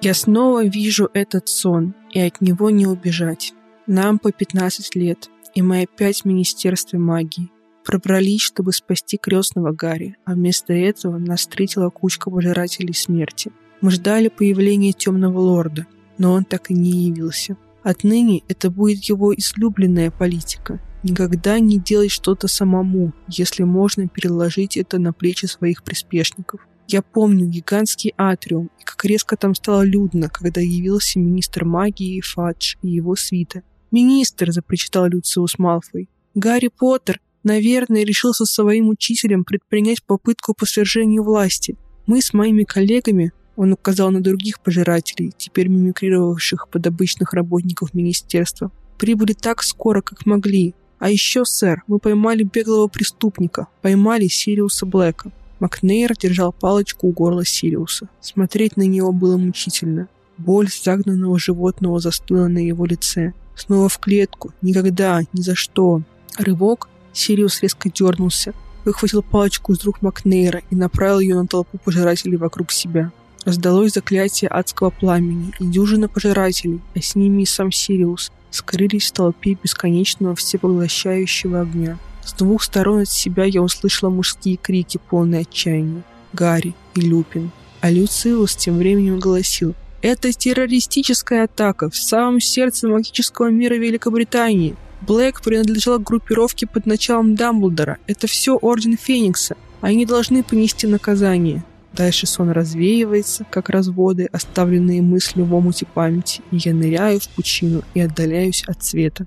[0.00, 3.52] Я снова вижу этот сон, и от него не убежать.
[3.88, 7.50] Нам по 15 лет, и мы опять в Министерстве магии.
[7.84, 13.50] Пробрались, чтобы спасти крестного Гарри, а вместо этого нас встретила кучка пожирателей смерти.
[13.80, 15.86] Мы ждали появления темного лорда,
[16.16, 17.56] но он так и не явился.
[17.82, 20.80] Отныне это будет его излюбленная политика.
[21.02, 26.67] Никогда не делать что-то самому, если можно переложить это на плечи своих приспешников.
[26.90, 32.76] Я помню гигантский атриум, и как резко там стало людно, когда явился министр магии Фадж
[32.80, 33.62] и его свита.
[33.90, 36.08] «Министр!»– запричитал Люциус Малфой.
[36.34, 41.76] «Гарри Поттер, наверное, решил со своим учителем предпринять попытку по свержению власти.
[42.06, 48.72] Мы с моими коллегами он указал на других пожирателей, теперь мимикрировавших под обычных работников министерства.
[48.96, 50.74] Прибыли так скоро, как могли.
[50.98, 53.66] А еще, сэр, мы поймали беглого преступника.
[53.82, 55.32] Поймали Сириуса Блэка.
[55.60, 58.08] Макнейр держал палочку у горла Сириуса.
[58.20, 60.08] Смотреть на него было мучительно.
[60.36, 63.32] Боль загнанного животного застыла на его лице.
[63.56, 64.52] Снова в клетку.
[64.62, 66.02] Никогда, ни за что.
[66.38, 66.88] Рывок.
[67.12, 68.54] Сириус резко дернулся.
[68.84, 73.10] Выхватил палочку из рук Макнейра и направил ее на толпу пожирателей вокруг себя.
[73.44, 79.12] Раздалось заклятие адского пламени, и дюжина пожирателей, а с ними и сам Сириус, скрылись в
[79.12, 81.98] толпе бесконечного всепоглощающего огня.
[82.28, 86.02] С двух сторон от себя я услышала мужские крики, полные отчаяния.
[86.34, 87.50] Гарри и Люпин.
[87.80, 89.74] А Люциус тем временем голосил.
[90.02, 94.76] «Это террористическая атака в самом сердце магического мира Великобритании.
[95.00, 97.96] Блэк принадлежал к группировке под началом Дамблдора.
[98.06, 99.56] Это все Орден Феникса.
[99.80, 101.64] Они должны понести наказание.
[101.94, 107.84] Дальше сон развеивается, как разводы, оставленные мыслью в омуте памяти, и я ныряю в пучину
[107.94, 109.26] и отдаляюсь от света.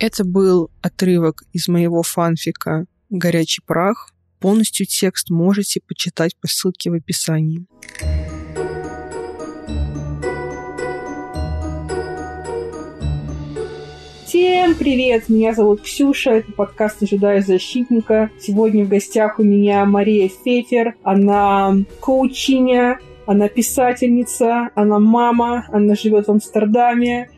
[0.00, 4.12] Это был отрывок из моего фанфика «Горячий прах».
[4.38, 7.66] Полностью текст можете почитать по ссылке в описании.
[14.24, 15.28] Всем привет!
[15.28, 18.30] Меня зовут Ксюша, это подкаст «Ожидаю защитника».
[18.38, 20.94] Сегодня в гостях у меня Мария Фефер.
[21.02, 27.30] Она коучиня, она писательница, она мама, она живет в Амстердаме.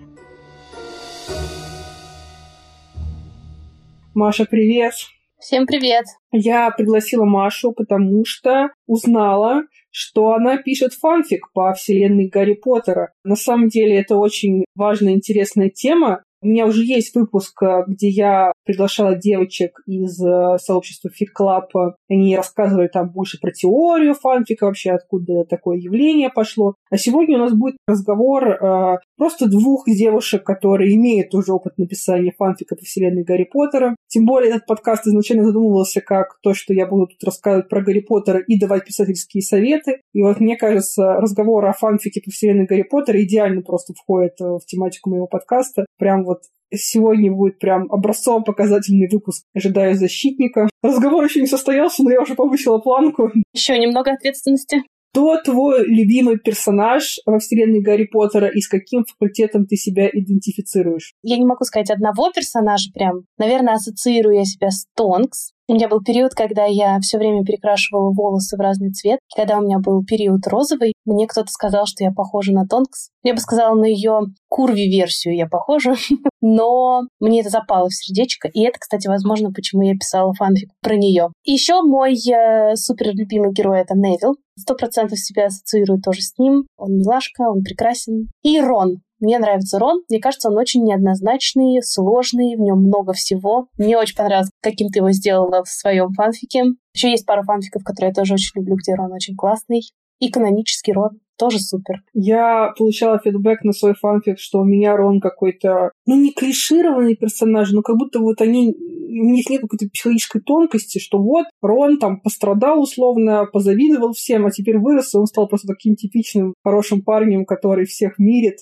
[4.15, 4.95] Маша, привет!
[5.39, 6.05] Всем привет!
[6.33, 9.63] Я пригласила Машу, потому что узнала,
[9.93, 13.13] что она пишет фанфик по вселенной Гарри Поттера.
[13.23, 18.09] На самом деле это очень важная, интересная тема, у меня уже есть выпуск, э, где
[18.09, 21.93] я приглашала девочек из э, сообщества Fic Club.
[22.09, 26.75] Они рассказывали там больше про теорию фанфика, вообще откуда такое явление пошло.
[26.91, 32.33] А сегодня у нас будет разговор э, просто двух девушек, которые имеют уже опыт написания
[32.37, 33.97] фанфика по вселенной Гарри Поттера.
[34.09, 38.01] Тем более этот подкаст изначально задумывался как то, что я буду тут рассказывать про Гарри
[38.01, 40.01] Поттера и давать писательские советы.
[40.15, 44.45] И вот мне кажется, разговор о фанфике по вселенной Гарри Поттера идеально просто входит э,
[44.45, 45.85] в тематику моего подкаста.
[45.99, 46.25] Прям
[46.73, 50.69] сегодня будет прям образцово-показательный выпуск «Ожидаю защитника».
[50.83, 53.31] Разговор еще не состоялся, но я уже повысила планку.
[53.53, 54.83] Еще немного ответственности.
[55.13, 61.15] Кто твой любимый персонаж во вселенной Гарри Поттера и с каким факультетом ты себя идентифицируешь?
[61.23, 63.25] Я не могу сказать одного персонажа прям.
[63.37, 65.51] Наверное, ассоциирую я себя с Тонкс.
[65.71, 69.21] У меня был период, когда я все время перекрашивала волосы в разный цвет.
[69.37, 73.11] Когда у меня был период розовый, мне кто-то сказал, что я похожа на Тонкс.
[73.23, 75.95] Я бы сказала, на ее курви-версию я похожа,
[76.41, 78.49] но мне это запало в сердечко.
[78.49, 81.29] И это, кстати, возможно, почему я писала фанфик про нее.
[81.45, 84.39] Еще мой э, супер любимый герой— это Невил.
[84.59, 86.65] Сто процентов себя ассоциирую тоже с ним.
[86.79, 88.29] Он милашка, он прекрасен.
[88.43, 89.03] И Рон.
[89.21, 90.03] Мне нравится Рон.
[90.09, 93.69] Мне кажется, он очень неоднозначный, сложный, в нем много всего.
[93.79, 96.65] Мне очень понравилось, каким ты его сделала в своем фанфике.
[96.95, 99.83] Еще есть пара фанфиков, которые я тоже очень люблю, где Рон очень классный.
[100.21, 102.03] И канонический Рон тоже супер.
[102.13, 107.73] Я получала фидбэк на свой фанфик, что у меня Рон какой-то, ну, не клишированный персонаж,
[107.73, 112.21] но как будто вот они, у них нет какой-то психологической тонкости, что вот Рон там
[112.21, 117.47] пострадал условно, позавидовал всем, а теперь вырос, и он стал просто таким типичным хорошим парнем,
[117.47, 118.59] который всех мирит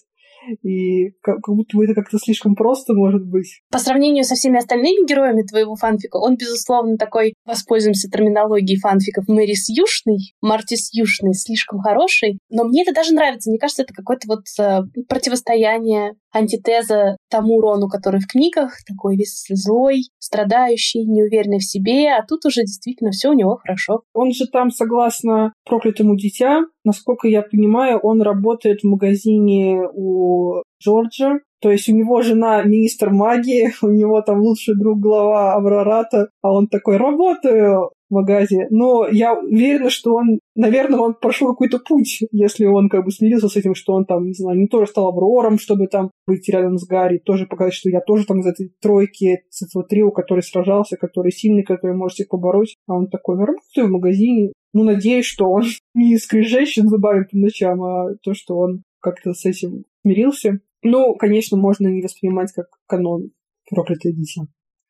[0.63, 3.61] и как, будто бы это как-то слишком просто может быть.
[3.71, 9.69] По сравнению со всеми остальными героями твоего фанфика, он, безусловно, такой, воспользуемся терминологией фанфиков, Мэрис
[9.69, 13.51] Юшный, Мартис Юшный, слишком хороший, но мне это даже нравится.
[13.51, 19.45] Мне кажется, это какое-то вот э, противостояние антитеза тому Рону, который в книгах, такой весь
[19.49, 24.03] злой, страдающий, неуверенный в себе, а тут уже действительно все у него хорошо.
[24.15, 31.39] Он же там, согласно проклятому дитя, насколько я понимаю, он работает в магазине у Джорджа,
[31.61, 36.53] то есть у него жена министр магии, у него там лучший друг глава Аврората, а
[36.53, 38.67] он такой, работаю магазе.
[38.71, 43.49] Но я уверена, что он, наверное, он прошел какой-то путь, если он как бы смирился
[43.49, 46.79] с этим, что он там, не знаю, не тоже стал Аврором, чтобы там быть рядом
[46.79, 50.43] с Гарри, тоже показать, что я тоже там из этой тройки, с этого трио, который
[50.43, 52.77] сражался, который сильный, который может всех побороть.
[52.87, 54.53] А он такой, работаю в магазине.
[54.73, 55.63] Ну, надеюсь, что он
[55.95, 60.61] не скрежещет зубами по ночам, а то, что он как-то с этим смирился.
[60.83, 63.31] Ну, конечно, можно не воспринимать как канон
[63.71, 64.43] проклятое дитя.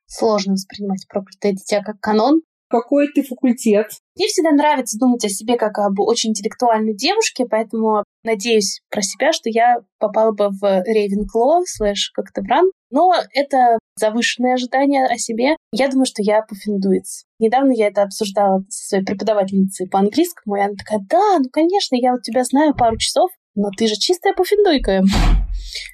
[0.07, 3.87] Сложно воспринимать проклятое дитя как канон, какой ты факультет.
[4.17, 9.33] Мне всегда нравится думать о себе как об очень интеллектуальной девушке, поэтому надеюсь про себя,
[9.33, 12.71] что я попала бы в Рейвенкло слэш Коктебран.
[12.91, 15.57] Но это завышенное ожидание о себе.
[15.73, 17.25] Я думаю, что я пуффиндуец.
[17.39, 21.97] Недавно я это обсуждала со своей преподавательницей по английскому, и она такая, да, ну, конечно,
[21.97, 25.03] я вот тебя знаю пару часов, но ты же чистая пуффиндуйка.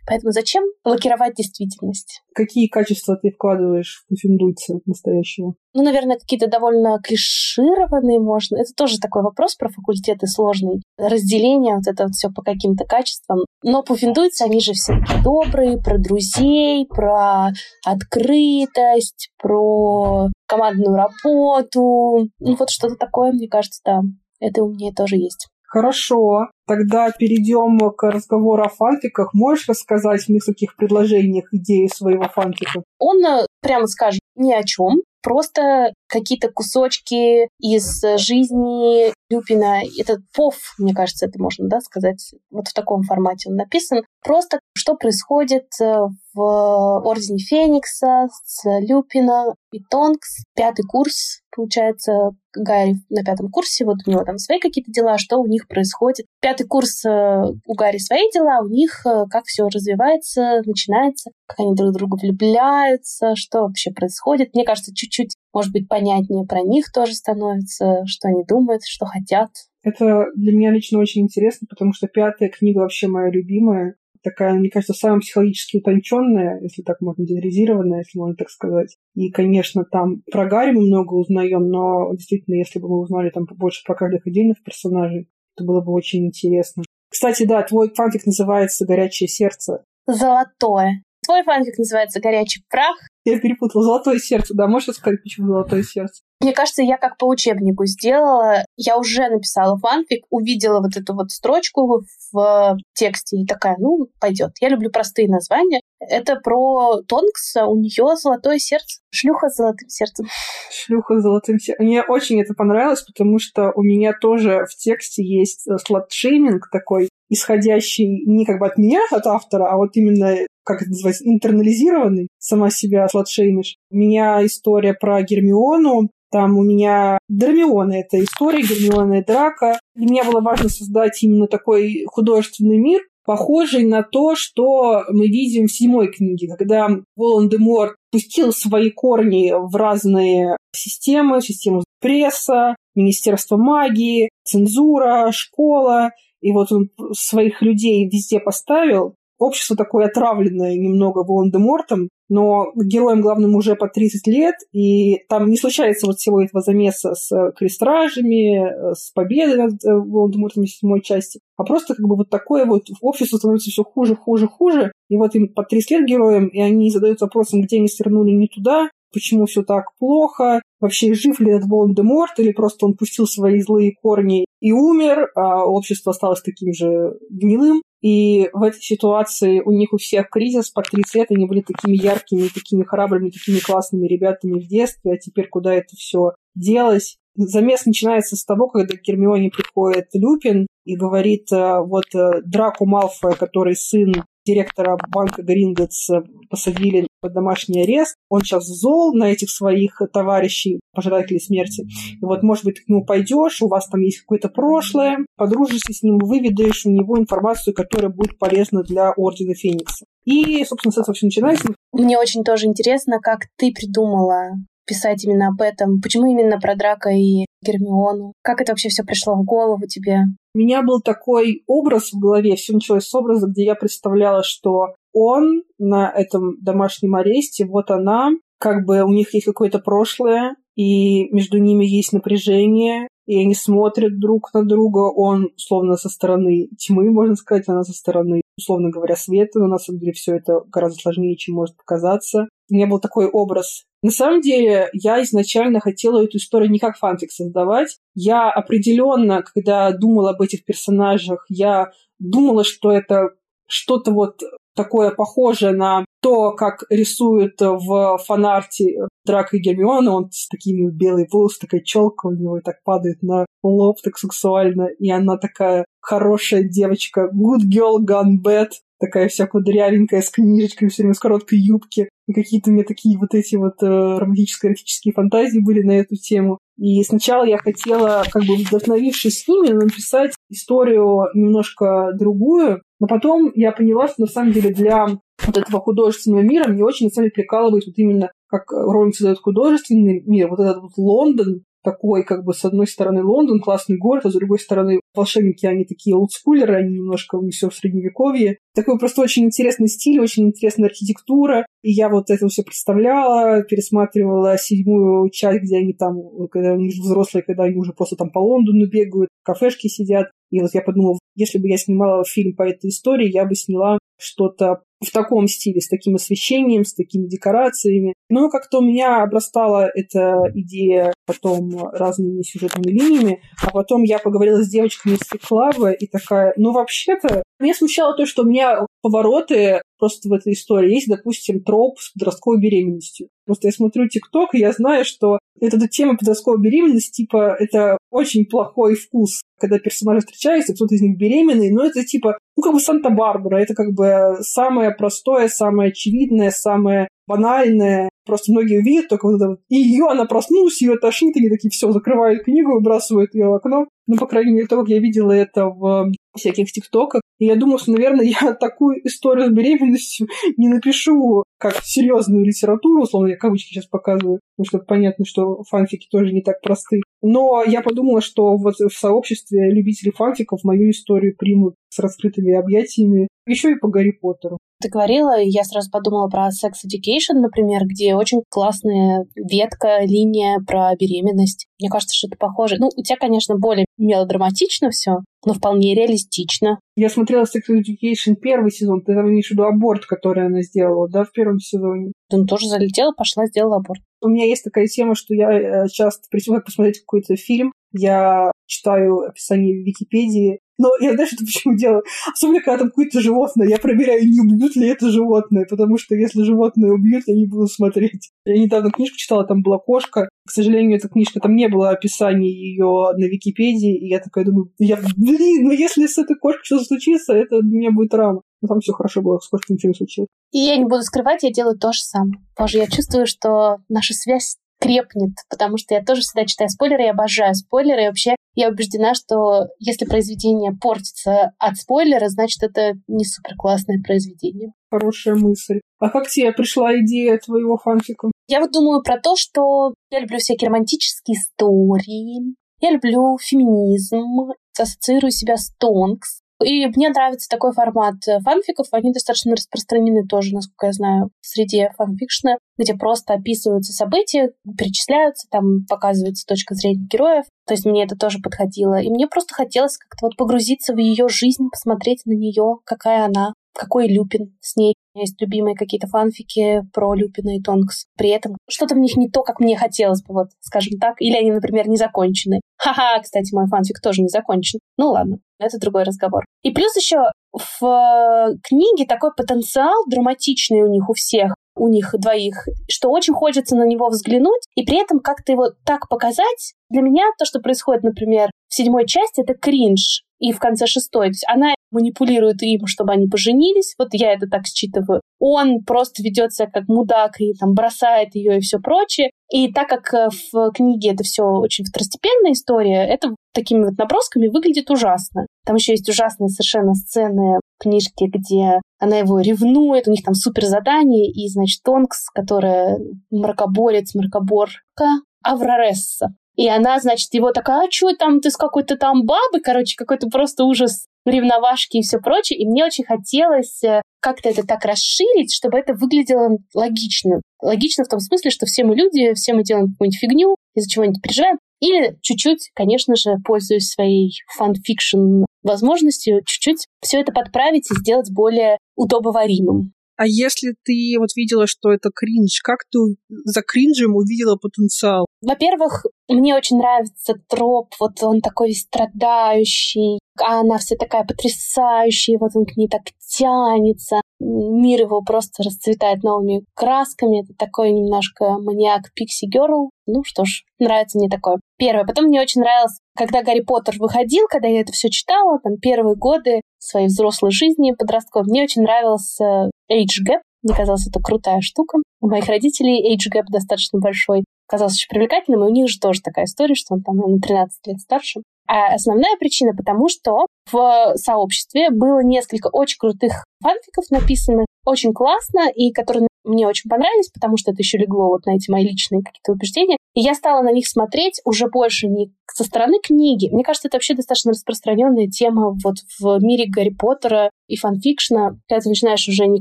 [0.07, 2.21] Поэтому зачем лакировать действительность?
[2.35, 5.55] Какие качества ты вкладываешь в пуффиндуйца настоящего?
[5.73, 8.57] Ну, наверное, какие-то довольно клишированные можно.
[8.57, 10.83] Это тоже такой вопрос про факультеты сложный.
[10.99, 13.41] Разделение, вот это вот все по каким-то качествам.
[13.63, 14.95] Но пуффиндуйцы, они же все
[15.25, 17.49] добрые, про друзей, про
[17.85, 22.29] открытость, про командную работу.
[22.39, 24.01] Ну, вот что-то такое, мне кажется, да.
[24.41, 25.49] Это у меня тоже есть.
[25.75, 29.35] Хорошо, тогда перейдем к разговору о фанфиках.
[29.35, 32.85] Можешь рассказать в нескольких предложениях идеи своего фанфика?
[33.01, 35.03] Он, э, прямо скажем, ни о чем.
[35.21, 39.81] Просто какие-то кусочки из жизни Люпина.
[39.99, 42.35] Это ПОВ, мне кажется, это можно да, сказать.
[42.53, 44.05] Вот в таком формате он написан.
[44.23, 50.45] Просто что происходит э, в Ордене Феникса с Люпина и Тонкс.
[50.55, 55.39] Пятый курс, получается, Гарри на пятом курсе, вот у него там свои какие-то дела, что
[55.39, 56.27] у них происходит.
[56.41, 61.61] Пятый курс э, у Гарри свои дела, у них э, как все развивается, начинается, как
[61.61, 64.55] они друг друга влюбляются, что вообще происходит.
[64.55, 69.51] Мне кажется, чуть-чуть, может быть, понятнее про них тоже становится, что они думают, что хотят.
[69.83, 74.71] Это для меня лично очень интересно, потому что пятая книга вообще моя любимая такая, мне
[74.71, 78.97] кажется, самая психологически утонченная, если так можно, генерализированная, если можно так сказать.
[79.15, 83.47] И, конечно, там про Гарри мы много узнаем, но действительно, если бы мы узнали там
[83.47, 86.83] побольше про каждых отдельных персонажей, это было бы очень интересно.
[87.09, 89.85] Кстати, да, твой фанфик называется «Горячее сердце».
[90.07, 91.04] Золотое.
[91.25, 92.97] Твой фанфик называется «Горячий прах».
[93.25, 93.85] Я перепутала.
[93.85, 94.55] «Золотое сердце».
[94.55, 96.23] Да, можешь сказать, почему «Золотое сердце»?
[96.41, 98.65] Мне кажется, я как по учебнику сделала.
[98.77, 104.51] Я уже написала фанфик, увидела вот эту вот строчку в тексте и такая, ну, пойдет.
[104.61, 105.81] Я люблю простые названия.
[106.01, 109.01] Это про Тонкса, у нее золотое сердце.
[109.11, 110.27] Шлюха с золотым сердцем.
[110.71, 111.87] Шлюха с золотым сердцем.
[111.87, 117.09] Мне очень это понравилось, потому что у меня тоже в тексте есть э, слот-шейминг такой,
[117.31, 122.29] исходящий не как бы от меня, от автора, а вот именно, как это называется, интернализированный,
[122.39, 123.77] сама себя слот-шеймишь.
[123.91, 129.79] У меня история про Гермиону, там у меня Дермиона— это история, Гермиона и Драка.
[129.95, 135.67] Для меня было важно создать именно такой художественный мир, похожий на то, что мы видим
[135.67, 144.29] в седьмой книге, когда Волан-де-Морт пустил свои корни в разные системы, систему пресса, Министерство магии,
[144.45, 146.11] цензура, школа,
[146.41, 149.15] и вот он своих людей везде поставил,
[149.45, 155.57] общество такое отравленное немного Волан-де-Мортом, но героям главным уже по 30 лет, и там не
[155.57, 161.41] случается вот всего этого замеса с крестражами, с победой над э, Волан-де-Мортом в седьмой части,
[161.57, 165.35] а просто как бы вот такое вот общество становится все хуже, хуже, хуже, и вот
[165.35, 169.47] им по 30 лет героям, и они задаются вопросом, где они свернули не туда, почему
[169.47, 174.45] все так плохо, вообще жив ли этот Волан-де-Морт, или просто он пустил свои злые корни
[174.61, 177.81] и умер, а общество осталось таким же гнилым.
[178.03, 181.97] И в этой ситуации у них у всех кризис по 30 лет, они были такими
[181.97, 187.17] яркими, такими храбрыми, такими классными ребятами в детстве, а теперь куда это все делось?
[187.37, 192.87] Замес начинается с того, когда к Гермионе приходит Люпин и говорит, э, вот э, Драку
[192.87, 194.13] Малфоя, который сын
[194.45, 196.11] директора банка Гринготс
[196.51, 198.17] посадили под домашний арест.
[198.29, 201.87] Он сейчас зол на этих своих товарищей, пожирателей смерти.
[202.21, 205.93] И вот, может быть, ты к нему пойдешь, у вас там есть какое-то прошлое, подружишься
[205.93, 210.05] с ним, выведаешь у него информацию, которая будет полезна для Ордена Феникса.
[210.25, 211.69] И, собственно, с этого все начинается.
[211.93, 214.53] Мне очень тоже интересно, как ты придумала
[214.87, 216.01] писать именно об этом?
[216.01, 218.33] Почему именно про Драка и Гермиону?
[218.43, 220.21] Как это вообще все пришло в голову тебе?
[220.55, 224.95] У меня был такой образ в голове, все началось с образа, где я представляла, что
[225.13, 231.29] он на этом домашнем аресте, вот она, как бы у них есть какое-то прошлое, и
[231.33, 237.11] между ними есть напряжение, и они смотрят друг на друга, он словно со стороны тьмы,
[237.11, 241.01] можно сказать, она со стороны условно говоря, света, но на самом деле все это гораздо
[241.01, 242.49] сложнее, чем может показаться.
[242.71, 243.85] У меня был такой образ.
[244.03, 247.99] На самом деле, я изначально хотела эту историю не как фанфик создавать.
[248.15, 253.31] Я определенно, когда думала об этих персонажах, я думала, что это
[253.67, 254.41] что-то вот
[254.75, 260.13] такое похожее на то, как рисуют в фанарте Драка и Гермиона.
[260.13, 264.19] Он с такими белые волосы, такая челка у него и так падает на лоб так
[264.19, 264.89] сексуально.
[264.99, 267.31] И она такая хорошая девочка.
[267.33, 268.71] Good girl gone bad.
[269.05, 272.09] Такая вся кудрявенькая, с книжечкой, все время с короткой юбки.
[272.27, 276.59] И какие-то у меня такие вот эти вот э, романтическо-эротические фантазии были на эту тему.
[276.79, 283.73] И сначала я хотела, как бы вдохновившись ними, написать историю немножко другую, но потом я
[283.73, 287.35] поняла, что на самом деле для вот этого художественного мира мне очень на самом деле
[287.35, 292.55] прикалывает вот именно как Роллинг создает художественный мир, вот этот вот Лондон, такой, как бы,
[292.55, 296.97] с одной стороны, Лондон, классный город, а с другой стороны, волшебники, они такие олдскулеры, они
[296.97, 298.59] немножко, все в средневековье.
[298.75, 301.67] Такой просто очень интересный стиль, очень интересная архитектура.
[301.83, 306.17] И я вот это все представляла, пересматривала седьмую часть, где они там,
[306.51, 310.31] когда они взрослые, когда они уже просто там по Лондону бегают, в кафешке сидят.
[310.51, 313.99] И вот я подумала, если бы я снимала фильм по этой истории, я бы сняла
[314.19, 318.15] что-то в таком стиле, с таким освещением, с такими декорациями.
[318.29, 324.63] Но как-то у меня обрастала эта идея потом разными сюжетными линиями, а потом я поговорила
[324.63, 329.83] с девочками из Фиклава и такая, ну вообще-то, меня смущало то, что у меня повороты
[329.99, 330.95] просто в этой истории.
[330.95, 333.29] Есть, допустим, троп с подростковой беременностью.
[333.47, 338.47] Просто я смотрю ТикТок, и я знаю, что эта тема подростковой беременности, типа, это очень
[338.47, 342.81] плохой вкус, когда персонажи встречаются, кто-то из них беременный, но это типа, ну, как бы
[342.81, 348.09] Санта-Барбара, это как бы самое простое, самое очевидное, самое банальное.
[348.27, 349.61] Просто многие увидят только вот это вот.
[349.69, 353.87] И ее, она проснулась, ее тошнит, они такие, все, закрывают книгу, выбрасывают ее в окно.
[354.07, 357.23] Ну, по крайней мере, то, как я видела это в всяких тиктоках.
[357.39, 363.03] И я думала, что, наверное, я такую историю с беременностью не напишу как серьезную литературу,
[363.03, 367.01] условно, я кавычки сейчас показываю, потому что понятно, что фанфики тоже не так просты.
[367.23, 373.29] Но я подумала, что вот в сообществе любителей фанфиков мою историю примут с раскрытыми объятиями,
[373.47, 374.59] еще и по Гарри Поттеру.
[374.83, 380.59] Ты говорила, и я сразу подумала про Sex Education, например, где очень классная ветка, линия
[380.67, 381.67] про беременность.
[381.81, 382.77] Мне кажется, что это похоже.
[382.79, 386.81] Ну, у тебя, конечно, более мелодраматично все, но вполне реалистично.
[386.97, 391.09] Я смотрела Sex Education первый сезон, ты там имеешь в виду аборт, который она сделала,
[391.09, 392.13] да, в первом сезоне?
[392.29, 394.03] Ты тоже залетела, пошла, сделала аборт.
[394.21, 398.51] У меня есть такая тема, что я э, часто, прежде чем посмотреть какой-то фильм, я
[398.67, 402.03] читаю описание в Википедии, но я знаешь, это почему делаю?
[402.33, 406.43] Особенно, когда там какое-то животное, я проверяю, не убьют ли это животное, потому что если
[406.43, 408.31] животное убьют, я не буду смотреть.
[408.45, 410.29] Я недавно книжку читала, там была кошка.
[410.47, 414.71] К сожалению, эта книжка, там не было описания ее на Википедии, и я такая думаю,
[414.79, 418.43] я, блин, ну если с этой кошкой что-то случится, это для меня будет травма.
[418.61, 420.29] Но там все хорошо было, с кошкой ничего не случилось.
[420.53, 422.41] И я не буду скрывать, я делаю то же самое.
[422.59, 427.11] Боже, я чувствую, что наша связь крепнет, потому что я тоже всегда читаю спойлеры, я
[427.13, 433.25] обожаю спойлеры, и вообще я убеждена, что если произведение портится от спойлера, значит, это не
[433.25, 434.73] супер классное произведение.
[434.91, 435.81] Хорошая мысль.
[435.99, 438.31] А как тебе пришла идея твоего фанфика?
[438.47, 445.31] Я вот думаю про то, что я люблю всякие романтические истории, я люблю феминизм, ассоциирую
[445.31, 448.87] себя с Тонкс, и мне нравится такой формат э, фанфиков.
[448.93, 455.49] Они достаточно распространены тоже, насколько я знаю, в среде фанфикшна, где просто описываются события, перечисляются,
[455.51, 457.45] там показывается точка зрения героев.
[457.67, 459.01] То есть мне это тоже подходило.
[459.01, 463.53] И мне просто хотелось как-то вот погрузиться в ее жизнь, посмотреть на нее, какая она,
[463.75, 464.95] какой Люпин с ней.
[465.15, 468.07] У меня есть любимые какие-то фанфики про Люпина и Тонкс.
[468.17, 471.15] При этом что-то в них не то, как мне хотелось бы, вот, скажем так.
[471.21, 472.61] Или они, например, не закончены.
[472.79, 474.81] Ха-ха, кстати, мой фанфик тоже не закончен.
[474.99, 476.45] Ну ладно, это другой разговор.
[476.65, 482.13] И плюс еще в э, книге такой потенциал драматичный у них у всех, у них
[482.19, 486.75] двоих, что очень хочется на него взглянуть, и при этом как-то его так показать.
[486.91, 491.27] Для меня то, что происходит, например, в седьмой части, это кринж и в конце шестой.
[491.27, 493.95] То есть она манипулирует им, чтобы они поженились.
[493.99, 495.21] Вот я это так считываю.
[495.39, 499.31] Он просто ведет себя как мудак и там бросает ее и все прочее.
[499.51, 504.49] И так как э, в книге это все очень второстепенная история, это такими вот набросками
[504.49, 505.47] выглядит ужасно.
[505.65, 510.35] Там еще есть ужасные совершенно сцены в книжке, где она его ревнует, у них там
[510.35, 512.99] супер задание, и, значит, Тонкс, которая
[513.31, 515.07] мракоборец, мракоборка,
[515.43, 516.35] Авроресса.
[516.57, 520.29] И она, значит, его такая, а что там, ты с какой-то там бабы, короче, какой-то
[520.29, 522.59] просто ужас ревновашки и все прочее.
[522.59, 527.41] И мне очень хотелось э, как-то это так расширить, чтобы это выглядело логично.
[527.61, 531.23] Логично в том смысле, что все мы люди, все мы делаем какую-нибудь фигню, из-за чего-нибудь
[531.23, 531.59] переживаем.
[531.81, 538.31] Или чуть-чуть, конечно же, пользуюсь своей fan fiction возможностью чуть-чуть все это подправить и сделать
[538.31, 539.93] более удобоваримым.
[540.17, 545.27] А если ты вот видела, что это кринж, как ты за кринжем увидела потенциал?
[545.43, 552.53] Во-первых, мне очень нравится троп, вот он такой страдающий, а она вся такая потрясающая, вот
[552.55, 554.21] он к ней так тянется.
[554.41, 557.43] Мир его просто расцветает новыми красками.
[557.43, 559.91] Это такой немножко маньяк Пикси Герл.
[560.07, 561.61] Ну что ж, нравится мне такое.
[561.79, 562.05] Первое.
[562.05, 566.17] Потом мне очень нравилось, когда Гарри Поттер выходил, когда я это все читала, там первые
[566.17, 570.41] годы своей взрослой жизни подростковой, мне очень нравился age gap.
[570.63, 571.99] Мне казалось, это крутая штука.
[572.21, 574.45] У моих родителей age gap достаточно большой.
[574.67, 577.87] Казалось очень привлекательным, и у них же тоже такая история, что он там на 13
[577.87, 578.41] лет старше.
[578.67, 585.69] А основная причина потому, что в сообществе было несколько очень крутых фанфиков написанных, очень классно,
[585.69, 589.23] и которые мне очень понравились, потому что это еще легло вот на эти мои личные
[589.23, 589.97] какие-то убеждения.
[590.15, 593.49] И я стала на них смотреть уже больше не со стороны книги.
[593.51, 598.81] Мне кажется, это вообще достаточно распространенная тема вот в мире Гарри Поттера и фанфикшна, когда
[598.81, 599.61] ты начинаешь уже не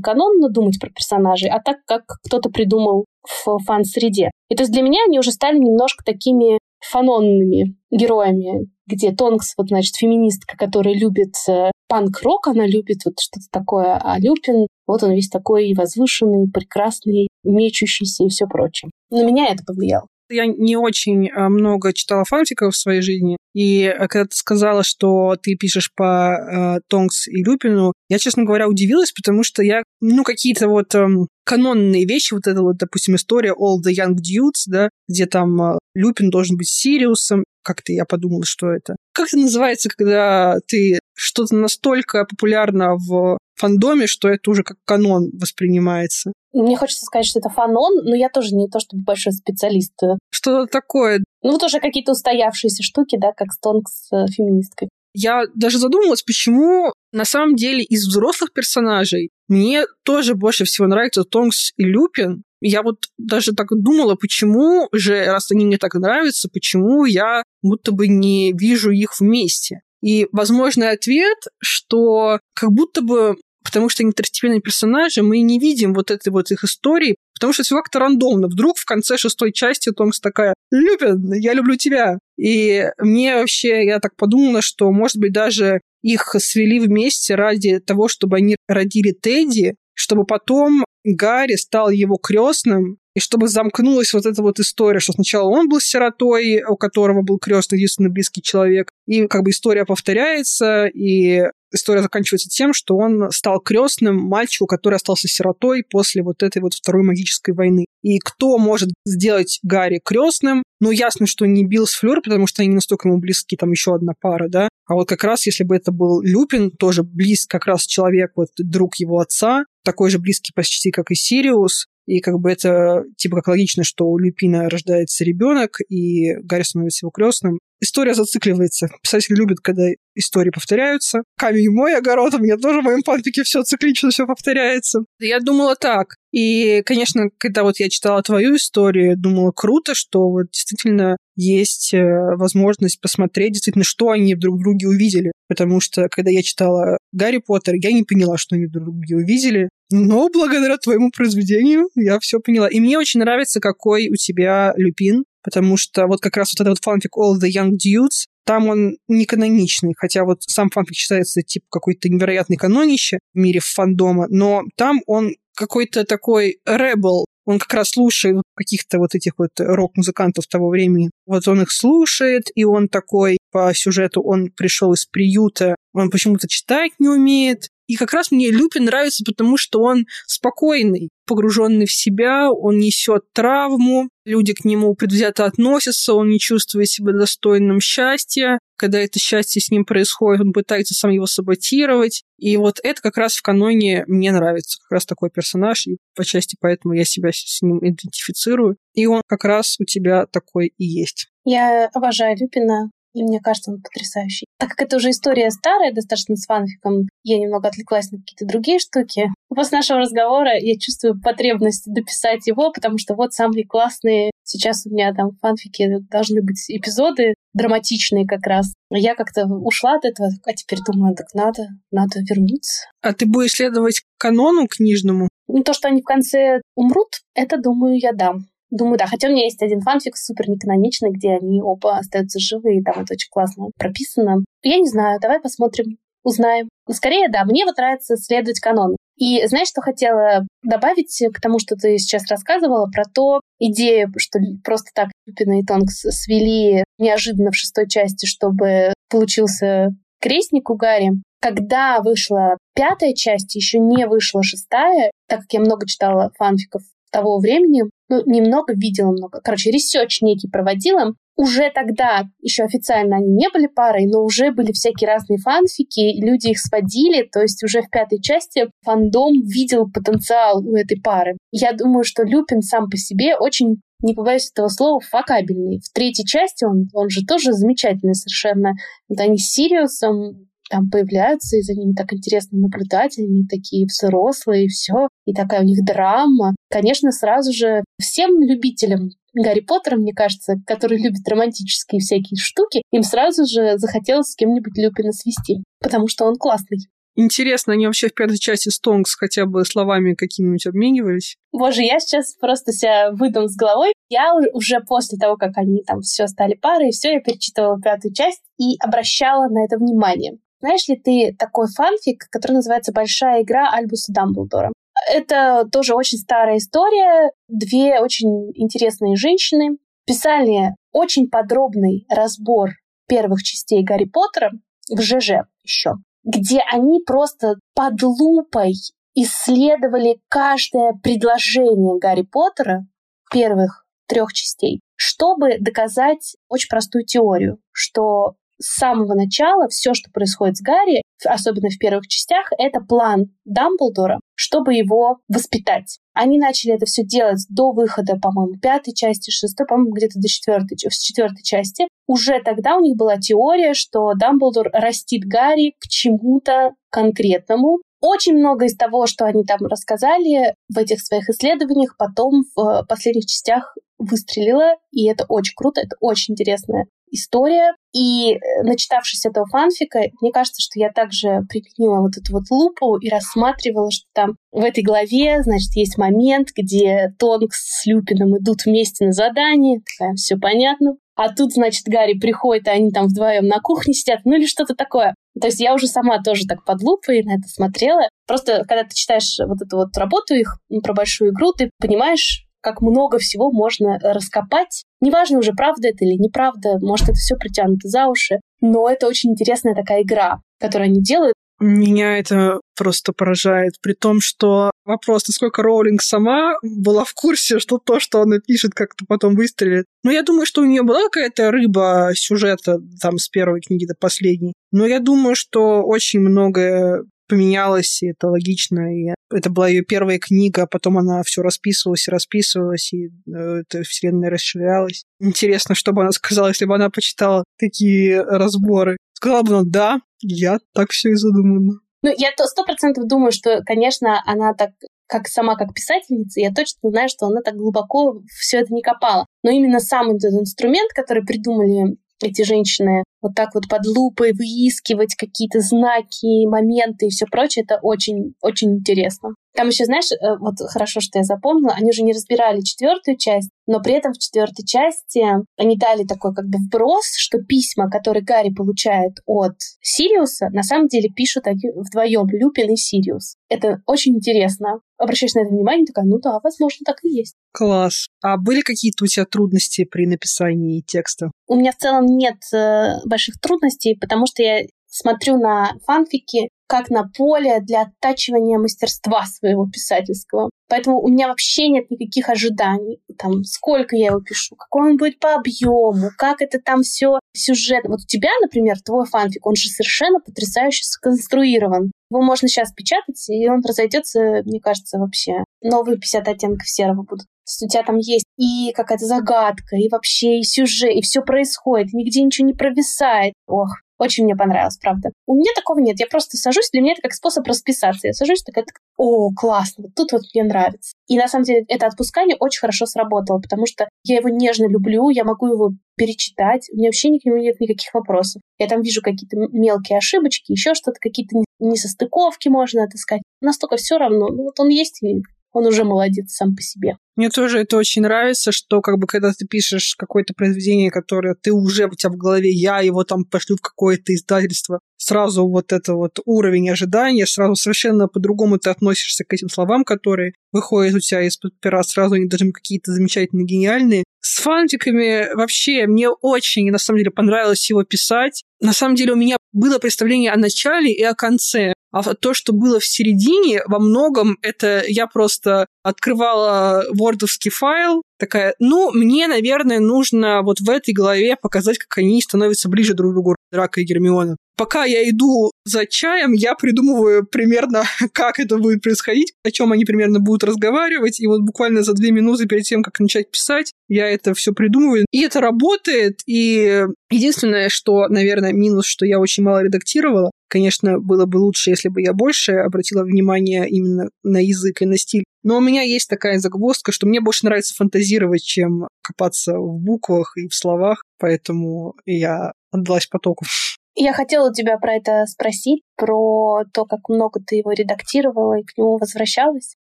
[0.00, 4.30] канонно думать про персонажей, а так, как кто-то придумал в фан-среде.
[4.50, 6.58] И то есть для меня они уже стали немножко такими
[6.90, 13.46] фанонными героями, где Тонкс, вот, значит, феминистка, которая любит э, панк-рок, она любит вот что-то
[13.50, 18.90] такое, а Люпин, вот он весь такой возвышенный, прекрасный, мечущийся и все прочее.
[19.10, 20.06] На меня это повлияло.
[20.30, 24.82] Я не очень э, много читала фанфиков в своей жизни, и э, когда ты сказала,
[24.84, 29.82] что ты пишешь по э, Тонкс и Люпину, я, честно говоря, удивилась, потому что я,
[30.00, 31.06] ну, какие-то вот э,
[31.44, 35.78] канонные вещи, вот эта вот, допустим, история All the Young Dudes, да, где там э,
[35.94, 38.96] Люпин должен быть Сириусом, как-то я подумала, что это.
[39.12, 45.30] Как это называется, когда ты что-то настолько популярно в фандоме, что это уже как канон
[45.32, 46.32] воспринимается?
[46.54, 49.92] Мне хочется сказать, что это фанон, но я тоже не то чтобы большой специалист.
[50.30, 51.22] Что такое?
[51.42, 54.88] Ну, вот уже какие-то устоявшиеся штуки, да, как Стонг с э, феминисткой.
[55.14, 61.22] Я даже задумалась, почему на самом деле из взрослых персонажей мне тоже больше всего нравятся
[61.22, 62.42] Тонкс и Люпин.
[62.60, 67.92] Я вот даже так думала, почему же, раз они мне так нравятся, почему я будто
[67.92, 69.82] бы не вижу их вместе.
[70.02, 76.10] И возможный ответ, что как будто бы потому что второстепенные персонажи, мы не видим вот
[76.10, 78.46] этой вот их истории, потому что все как-то рандомно.
[78.46, 82.18] Вдруг в конце шестой части Томс такая «Люпин, я люблю тебя».
[82.38, 88.08] И мне вообще, я так подумала, что, может быть, даже их свели вместе ради того,
[88.08, 94.42] чтобы они родили Тедди, чтобы потом Гарри стал его крестным, и чтобы замкнулась вот эта
[94.42, 99.26] вот история, что сначала он был сиротой, у которого был крестный единственный близкий человек, и
[99.26, 105.28] как бы история повторяется, и история заканчивается тем, что он стал крестным мальчику, который остался
[105.28, 107.86] сиротой после вот этой вот второй магической войны.
[108.02, 110.62] И кто может сделать Гарри крестным?
[110.80, 113.70] Ну, ясно, что не Билл с Флёр, потому что они не настолько ему близки, там
[113.70, 114.68] еще одна пара, да.
[114.86, 118.48] А вот как раз, если бы это был Люпин, тоже близкий как раз человек, вот
[118.58, 123.36] друг его отца, такой же близкий почти, как и Сириус, и как бы это типа
[123.36, 127.58] как логично, что у Люпина рождается ребенок, и Гарри становится его крестным.
[127.80, 128.88] История зацикливается.
[129.02, 131.22] Писатель любит, когда истории повторяются.
[131.36, 135.00] Камень мой огород, у меня тоже в моем фанфике все циклично, все повторяется.
[135.18, 136.16] Я думала так.
[136.32, 142.02] И, конечно, когда вот я читала твою историю, думала, круто, что вот действительно есть э,
[142.36, 145.32] возможность посмотреть действительно, что они друг в друге увидели.
[145.48, 149.16] Потому что, когда я читала Гарри Поттер, я не поняла, что они друг в друге
[149.16, 149.68] увидели.
[149.90, 152.68] Но благодаря твоему произведению я все поняла.
[152.68, 156.78] И мне очень нравится, какой у тебя Люпин, потому что вот как раз вот этот
[156.78, 161.42] вот фанфик All the Young Dudes, там он не каноничный, хотя вот сам фанфик считается
[161.42, 167.74] типа какой-то невероятный канонище в мире фандома, но там он какой-то такой ребел, он как
[167.74, 171.10] раз слушает каких-то вот этих вот рок-музыкантов того времени.
[171.26, 176.48] Вот он их слушает, и он такой по сюжету, он пришел из приюта, он почему-то
[176.48, 181.92] читать не умеет, и как раз мне Люпин нравится, потому что он спокойный, погруженный в
[181.92, 188.58] себя, он несет травму, люди к нему предвзято относятся, он не чувствует себя достойным счастья.
[188.76, 192.24] Когда это счастье с ним происходит, он пытается сам его саботировать.
[192.38, 194.78] И вот это как раз в каноне мне нравится.
[194.82, 198.76] Как раз такой персонаж, и по части поэтому я себя с ним идентифицирую.
[198.94, 201.28] И он как раз у тебя такой и есть.
[201.44, 202.90] Я обожаю Люпина.
[203.14, 204.46] И мне кажется, он потрясающий.
[204.58, 208.78] Так как это уже история старая, достаточно с фанфиком, я немного отвлеклась на какие-то другие
[208.78, 209.28] штуки.
[209.48, 214.90] После нашего разговора я чувствую потребность дописать его, потому что вот самые классные сейчас у
[214.90, 218.74] меня там в фанфике должны быть эпизоды драматичные как раз.
[218.90, 222.88] Я как-то ушла от этого, а теперь думаю, так надо, надо вернуться.
[223.00, 225.28] А ты будешь следовать канону книжному?
[225.46, 228.46] Ну, то, что они в конце умрут, это, думаю, я дам.
[228.74, 229.06] Думаю, да.
[229.06, 233.02] Хотя у меня есть один фанфик супер неканоничный, где они оба остаются живы, и там
[233.02, 234.38] это очень классно прописано.
[234.64, 236.68] Я не знаю, давай посмотрим, узнаем.
[236.90, 238.96] Скорее, да, мне вот нравится следовать канону.
[239.16, 244.40] И знаешь, что хотела добавить к тому, что ты сейчас рассказывала, про то идею, что
[244.64, 251.12] просто так Люпина и Тонкс свели неожиданно в шестой части, чтобы получился крестник у Гарри.
[251.40, 256.82] Когда вышла пятая часть, еще не вышла шестая, так как я много читала фанфиков
[257.14, 259.40] того времени, ну, немного видела много.
[259.42, 261.14] Короче, research некий проводила.
[261.36, 266.48] Уже тогда, еще официально они не были парой, но уже были всякие разные фанфики, люди
[266.48, 271.36] их сводили, то есть уже в пятой части фандом видел потенциал у этой пары.
[271.50, 275.80] Я думаю, что Люпин сам по себе очень не побоюсь этого слова, факабельный.
[275.80, 278.72] В третьей части он, он же тоже замечательный совершенно.
[279.08, 284.64] Вот они с Сириусом там появляются, и за ними так интересно наблюдать, они такие взрослые,
[284.64, 286.56] и все, и такая у них драма.
[286.68, 293.04] Конечно, сразу же всем любителям Гарри Поттера, мне кажется, которые любят романтические всякие штуки, им
[293.04, 296.78] сразу же захотелось с кем-нибудь Люпина свести, потому что он классный.
[297.16, 301.36] Интересно, они вообще в пятой части Стонгс хотя бы словами какими-нибудь обменивались?
[301.52, 303.92] Боже, я сейчас просто себя выдам с головой.
[304.08, 308.42] Я уже после того, как они там все стали парой, все, я перечитывала пятую часть
[308.58, 310.38] и обращала на это внимание.
[310.60, 314.72] Знаешь ли ты такой фанфик, который называется «Большая игра Альбуса Дамблдора»?
[315.10, 317.30] Это тоже очень старая история.
[317.48, 322.70] Две очень интересные женщины писали очень подробный разбор
[323.08, 324.52] первых частей Гарри Поттера
[324.88, 328.74] в ЖЖ еще, где они просто под лупой
[329.14, 332.86] исследовали каждое предложение Гарри Поттера
[333.30, 340.56] первых трех частей, чтобы доказать очень простую теорию, что с самого начала все, что происходит
[340.56, 345.98] с Гарри, особенно в первых частях, это план Дамблдора, чтобы его воспитать.
[346.12, 350.78] Они начали это все делать до выхода, по-моему, пятой части, шестой, по-моему, где-то до четвертой,
[350.78, 351.88] с четвертой части.
[352.06, 357.78] Уже тогда у них была теория, что Дамблдор растит Гарри к чему-то конкретному.
[358.00, 363.26] Очень много из того, что они там рассказали в этих своих исследованиях, потом в последних
[363.26, 367.74] частях выстрелило, и это очень круто, это очень интересная история.
[367.92, 372.96] И э, начитавшись этого фанфика, мне кажется, что я также применила вот эту вот лупу
[372.98, 378.64] и рассматривала, что там в этой главе, значит, есть момент, где Тонкс с Люпином идут
[378.64, 379.80] вместе на задание.
[379.80, 380.96] Такая, все понятно.
[381.16, 384.74] А тут, значит, Гарри приходит, а они там вдвоем на кухне сидят, ну или что-то
[384.74, 385.14] такое.
[385.40, 388.08] То есть я уже сама тоже так под лупой на это смотрела.
[388.26, 392.80] Просто когда ты читаешь вот эту вот работу их про большую игру, ты понимаешь, как
[392.80, 394.84] много всего можно раскопать.
[395.04, 399.32] Неважно уже, правда это или неправда, может, это все притянуто за уши, но это очень
[399.32, 401.34] интересная такая игра, которую они делают.
[401.60, 407.78] Меня это просто поражает, при том, что вопрос, насколько Роулинг сама была в курсе, что
[407.78, 409.84] то, что она пишет, как-то потом выстрелит.
[410.02, 413.94] Но я думаю, что у нее была какая-то рыба сюжета там с первой книги до
[413.94, 414.54] последней.
[414.72, 418.94] Но я думаю, что очень многое поменялось, и это логично.
[418.94, 423.62] И это была ее первая книга, а потом она все расписывалась и расписывалась, и э,
[423.62, 425.04] эта вселенная расширялась.
[425.20, 428.96] Интересно, что бы она сказала, если бы она почитала такие разборы.
[429.14, 431.80] Сказала бы она, да, я так все и задумано.
[432.02, 434.70] Ну, я сто процентов думаю, что, конечно, она так
[435.06, 439.26] как сама как писательница, я точно знаю, что она так глубоко все это не копала.
[439.42, 445.14] Но именно сам этот инструмент, который придумали эти женщины вот так вот под лупой выискивать
[445.14, 449.34] какие-то знаки, моменты и все прочее, это очень, очень интересно.
[449.54, 453.50] Там еще, знаешь, э, вот хорошо, что я запомнила, они уже не разбирали четвертую часть,
[453.66, 455.22] но при этом в четвертой части
[455.56, 460.88] они дали такой как бы вброс, что письма, которые Гарри получает от Сириуса, на самом
[460.88, 463.36] деле пишут вдвоем, Люпин и Сириус.
[463.48, 464.80] Это очень интересно.
[464.98, 467.34] Обращаешь на это внимание, такая, ну да, возможно, так и есть.
[467.52, 468.08] Класс.
[468.22, 471.30] А были какие-то у тебя трудности при написании текста?
[471.46, 474.62] У меня в целом нет э, больших трудностей, потому что я
[474.94, 480.50] смотрю на фанфики как на поле для оттачивания мастерства своего писательского.
[480.68, 483.00] Поэтому у меня вообще нет никаких ожиданий.
[483.18, 487.84] Там, сколько я его пишу, какой он будет по объему, как это там все сюжет.
[487.84, 491.92] Вот у тебя, например, твой фанфик, он же совершенно потрясающе сконструирован.
[492.10, 495.44] Его можно сейчас печатать, и он разойдется, мне кажется, вообще.
[495.64, 497.26] Новые 50 оттенков серого будут.
[497.26, 501.22] То есть у тебя там есть и какая-то загадка, и вообще и сюжет, и все
[501.22, 503.34] происходит, нигде ничего не провисает.
[503.46, 505.10] Ох, очень мне понравилось, правда.
[505.26, 506.00] У меня такого нет.
[506.00, 508.08] Я просто сажусь, для меня это как способ расписаться.
[508.08, 510.94] Я сажусь, такая, так, о, классно, вот тут вот мне нравится.
[511.06, 515.10] И на самом деле это отпускание очень хорошо сработало, потому что я его нежно люблю,
[515.10, 518.42] я могу его перечитать, у меня вообще к нему нет никаких вопросов.
[518.58, 523.22] Я там вижу какие-то мелкие ошибочки, еще что-то, какие-то несостыковки можно отыскать.
[523.40, 524.28] Настолько все равно.
[524.28, 525.22] Ну вот он есть, и
[525.54, 526.96] он уже молодец сам по себе.
[527.16, 531.52] Мне тоже это очень нравится, что как бы когда ты пишешь какое-то произведение, которое ты
[531.52, 535.94] уже у тебя в голове, я его там пошлю в какое-то издательство, сразу вот это
[535.94, 541.22] вот уровень ожидания, сразу совершенно по-другому ты относишься к этим словам, которые выходят у тебя
[541.22, 544.02] из-под пера, сразу они даже какие-то замечательно гениальные.
[544.20, 548.42] С фанфиками вообще мне очень, на самом деле, понравилось его писать.
[548.60, 551.73] На самом деле у меня было представление о начале и о конце.
[551.94, 558.56] А то, что было в середине, во многом это я просто открывала вордовский файл, такая,
[558.58, 563.14] ну, мне, наверное, нужно вот в этой главе показать, как они становятся ближе друг к
[563.14, 564.36] другу, Драка и Гермиона.
[564.56, 569.84] Пока я иду за чаем, я придумываю примерно, как это будет происходить, о чем они
[569.84, 574.08] примерно будут разговаривать, и вот буквально за две минуты перед тем, как начать писать, я
[574.08, 575.06] это все придумываю.
[575.10, 581.26] И это работает, и единственное, что, наверное, минус, что я очень мало редактировала, Конечно, было
[581.26, 585.24] бы лучше, если бы я больше обратила внимание именно на язык и на стиль.
[585.42, 590.36] Но у меня есть такая загвоздка, что мне больше нравится фантазировать, чем копаться в буквах
[590.36, 593.46] и в словах, поэтому я отдалась потоку.
[593.96, 598.76] Я хотела тебя про это спросить, про то, как много ты его редактировала и к
[598.76, 599.76] нему возвращалась.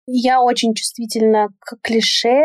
[0.06, 2.42] Я очень чувствительна к клише,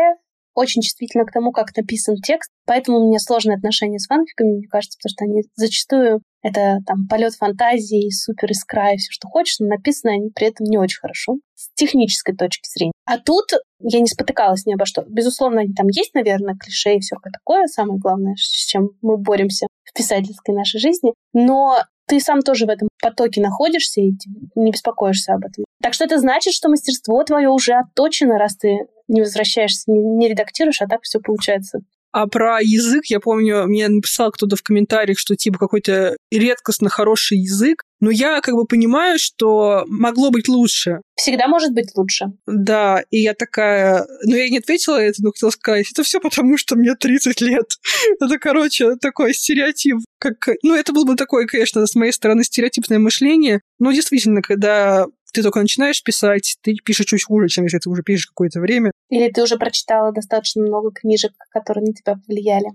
[0.54, 4.68] очень чувствительна к тому, как написан текст, поэтому у меня сложные отношения с фанфиками, мне
[4.68, 9.58] кажется, потому что они зачастую это там полет фантазии, супер искра и все, что хочешь,
[9.58, 12.92] но написаны они при этом не очень хорошо с технической точки зрения.
[13.04, 13.46] А тут
[13.80, 15.04] я не спотыкалась ни обо что.
[15.08, 19.66] Безусловно, они там есть, наверное, клише и все такое, самое главное, с чем мы боремся
[19.96, 21.12] писательской нашей жизни.
[21.32, 24.12] Но ты сам тоже в этом потоке находишься и
[24.54, 25.64] не беспокоишься об этом.
[25.82, 30.28] Так что это значит, что мастерство твое уже отточено, раз ты не возвращаешься, не, не
[30.28, 31.80] редактируешь, а так все получается.
[32.16, 37.36] А про язык, я помню, мне написал кто-то в комментариях, что типа какой-то редкостно хороший
[37.36, 37.82] язык.
[38.00, 41.02] Но я как бы понимаю, что могло быть лучше.
[41.16, 42.28] Всегда может быть лучше.
[42.46, 44.06] Да, и я такая...
[44.24, 47.72] Ну, я не ответила это, но хотела сказать, это все потому, что мне 30 лет.
[48.20, 49.98] это, короче, такой стереотип.
[50.18, 50.36] Как...
[50.62, 53.60] Ну, это было бы такое, конечно, с моей стороны стереотипное мышление.
[53.78, 55.04] Но действительно, когда
[55.36, 58.90] ты только начинаешь писать, ты пишешь чуть хуже, чем если ты уже пишешь какое-то время.
[59.10, 62.68] Или ты уже прочитала достаточно много книжек, которые на тебя повлияли.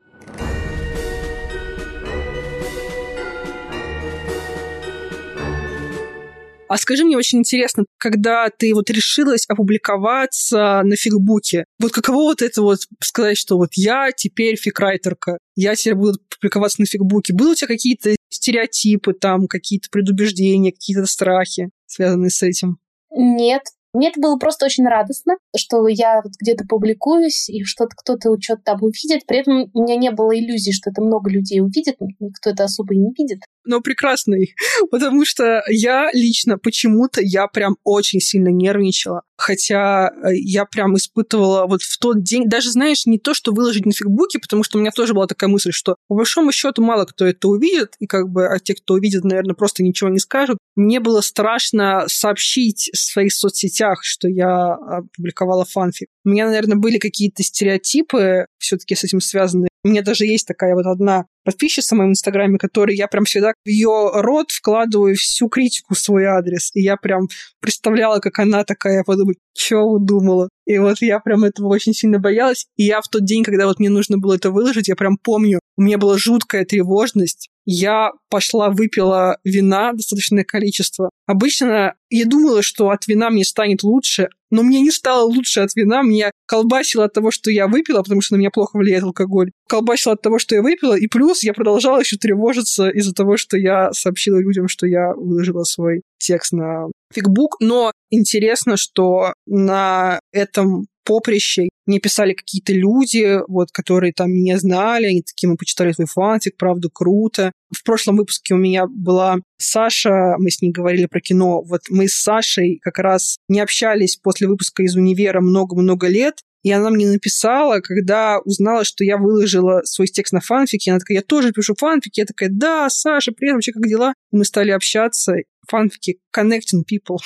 [6.68, 12.42] А скажи мне очень интересно, когда ты вот решилась опубликоваться на фигбуке, вот каково вот
[12.42, 17.34] это вот сказать, что вот я теперь фикрайтерка, я теперь буду публиковаться на фигбуке.
[17.34, 22.78] Были у тебя какие-то стереотипы там, какие-то предубеждения, какие-то страхи, связанные с этим?
[23.12, 28.36] Нет, мне это было просто очень радостно, что я вот где-то публикуюсь, и что-то кто-то
[28.40, 29.26] что-то там увидит.
[29.28, 32.94] При этом у меня не было иллюзий, что это много людей увидит, никто это особо
[32.94, 33.40] и не видит.
[33.66, 34.56] Но прекрасный,
[34.92, 39.24] потому что я лично почему-то я прям очень сильно нервничала.
[39.42, 43.88] Хотя э, я прям испытывала вот в тот день, даже, знаешь, не то, что выложить
[43.88, 47.06] на фигбуке, потому что у меня тоже была такая мысль, что по большому счету мало
[47.06, 50.60] кто это увидит, и как бы, а те, кто увидит, наверное, просто ничего не скажут.
[50.76, 56.10] Мне было страшно сообщить в своих соцсетях, что я опубликовала фанфик.
[56.24, 59.70] У меня, наверное, были какие-то стереотипы все-таки с этим связаны.
[59.84, 63.54] У меня даже есть такая вот одна подписчица в моем инстаграме, которой я прям всегда
[63.66, 66.70] в ее рот вкладываю всю критику в свой адрес.
[66.76, 67.28] И я прям
[67.60, 70.50] представляла, как она такая, подумать, что удумала.
[70.66, 72.68] И вот я прям этого очень сильно боялась.
[72.78, 75.60] И я в тот день, когда вот мне нужно было это выложить, я прям помню,
[75.78, 77.50] у меня была жуткая тревожность.
[77.66, 81.10] Я пошла, выпила вина достаточное количество.
[81.26, 85.76] Обычно я думала, что от вина мне станет лучше, но мне не стало лучше от
[85.76, 86.02] вина.
[86.04, 89.52] Меня колбасило от того, что я выпила, потому что на меня плохо влияет алкоголь.
[89.68, 93.58] Колбасило от того, что я выпила, и плюс я продолжала еще тревожиться из-за того, что
[93.58, 97.58] я сообщила людям, что я выложила свой текст на фигбук.
[97.60, 105.08] Но интересно, что на этом поприще мне писали какие-то люди, вот, которые там меня знали,
[105.08, 107.52] они такие, мы почитали твой фантик, правда, круто.
[107.76, 111.62] В прошлом выпуске у меня была Саша, мы с ней говорили про кино.
[111.64, 116.72] Вот мы с Сашей как раз не общались после выпуска из универа много-много лет, и
[116.72, 120.92] она мне написала, когда узнала, что я выложила свой текст на фанфике.
[120.92, 122.20] Она такая, я тоже пишу фанфики.
[122.20, 124.14] Я такая, да, Саша, привет, вообще как дела?
[124.32, 125.34] Мы стали общаться.
[125.68, 127.18] Фанфики connecting people.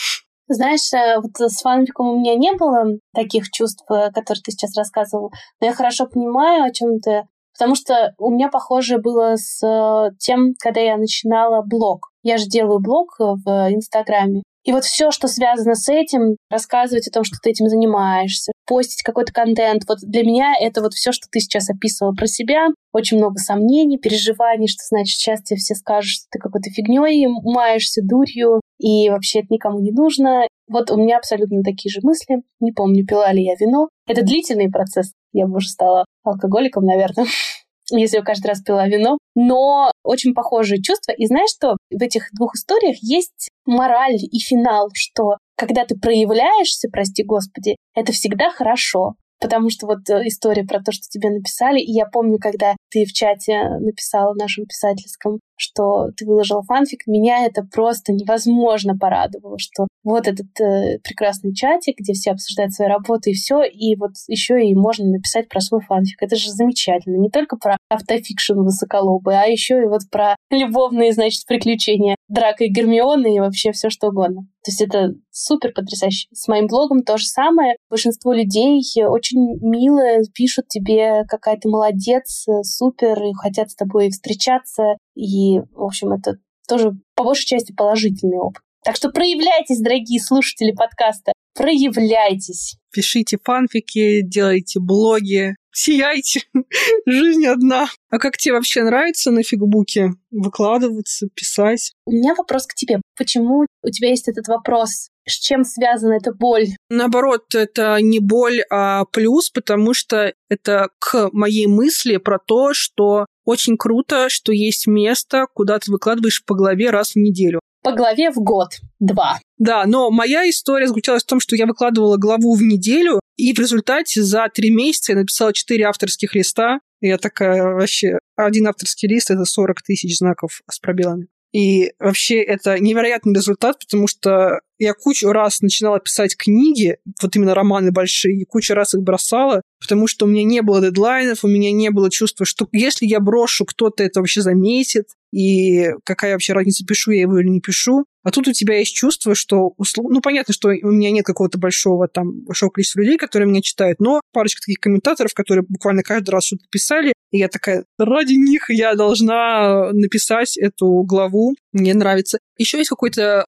[0.47, 4.77] Знаешь, э, вот с фанфиком у меня не было таких чувств, э, которые ты сейчас
[4.77, 7.23] рассказывал, но я хорошо понимаю, о чем ты
[7.57, 12.11] Потому что у меня похоже было с э, тем, когда я начинала блог.
[12.21, 14.43] Я же делаю блог в Инстаграме.
[14.65, 19.03] И вот все, что связано с этим, рассказывать о том, что ты этим занимаешься, постить
[19.03, 19.83] какой-то контент.
[19.87, 22.67] Вот для меня это вот все, что ты сейчас описывала про себя.
[22.91, 28.61] Очень много сомнений, переживаний, что значит сейчас все скажут, что ты какой-то фигней маешься, дурью,
[28.79, 30.47] и вообще это никому не нужно.
[30.67, 32.41] Вот у меня абсолютно такие же мысли.
[32.59, 33.89] Не помню, пила ли я вино.
[34.07, 35.13] Это длительный процесс.
[35.31, 37.25] Я бы уже стала алкоголиком, наверное
[37.91, 41.11] если я каждый раз пила вино, но очень похожие чувства.
[41.11, 41.77] И знаешь что?
[41.89, 48.11] В этих двух историях есть мораль и финал, что когда ты проявляешься, прости господи, это
[48.11, 49.15] всегда хорошо.
[49.39, 53.03] Потому что вот э, история про то, что тебе написали, и я помню, когда ты
[53.05, 59.57] в чате написала в нашем писательском, что ты выложила фанфик, меня это просто невозможно порадовало,
[59.57, 64.11] что вот этот э, прекрасный чатик, где все обсуждают свои работы и все, и вот
[64.27, 66.21] еще и можно написать про свой фанфик.
[66.21, 67.17] Это же замечательно.
[67.17, 72.69] Не только про автофикшн высоколобый, а еще и вот про любовные, значит, приключения Драка и
[72.69, 74.47] Гермионы и вообще все что угодно.
[74.65, 76.27] То есть это супер потрясающе.
[76.33, 77.75] С моим блогом то же самое.
[77.87, 84.97] Большинство людей очень мило пишут тебе, какая ты молодец, супер, и хотят с тобой встречаться.
[85.15, 88.61] И, в общем, это тоже по большей части положительный опыт.
[88.83, 92.75] Так что проявляйтесь, дорогие слушатели подкаста, проявляйтесь.
[92.91, 96.41] Пишите фанфики, делайте блоги, сияйте.
[97.07, 97.87] Жизнь одна.
[98.11, 101.93] А как тебе вообще нравится на фигбуке выкладываться, писать?
[102.05, 103.01] У меня вопрос к тебе.
[103.17, 105.09] Почему у тебя есть этот вопрос?
[105.27, 106.67] С чем связана эта боль?
[106.89, 113.25] Наоборот, это не боль, а плюс, потому что это к моей мысли про то, что
[113.43, 118.31] очень круто, что есть место, куда ты выкладываешь по голове раз в неделю по главе
[118.31, 118.69] в год.
[118.99, 119.39] Два.
[119.59, 123.59] Да, но моя история заключалась в том, что я выкладывала главу в неделю, и в
[123.59, 126.79] результате за три месяца я написала четыре авторских листа.
[126.99, 128.17] Я такая вообще...
[128.35, 131.27] Один авторский лист— это 40 тысяч знаков с пробелами.
[131.53, 137.55] И вообще это невероятный результат, потому что я кучу раз начинала писать книги, вот именно
[137.55, 141.47] романы большие, и кучу раз их бросала, потому что у меня не было дедлайнов, у
[141.47, 146.53] меня не было чувства, что если я брошу, кто-то это вообще заметит, и какая вообще
[146.53, 148.05] разница, пишу я его или не пишу.
[148.23, 152.07] А тут у тебя есть чувство, что, ну, понятно, что у меня нет какого-то большого
[152.07, 156.45] там, большого количества людей, которые меня читают, но парочка таких комментаторов, которые буквально каждый раз
[156.45, 162.39] что-то писали, и я такая, ради них я должна написать эту главу, мне нравится.
[162.57, 163.45] Еще есть какой-то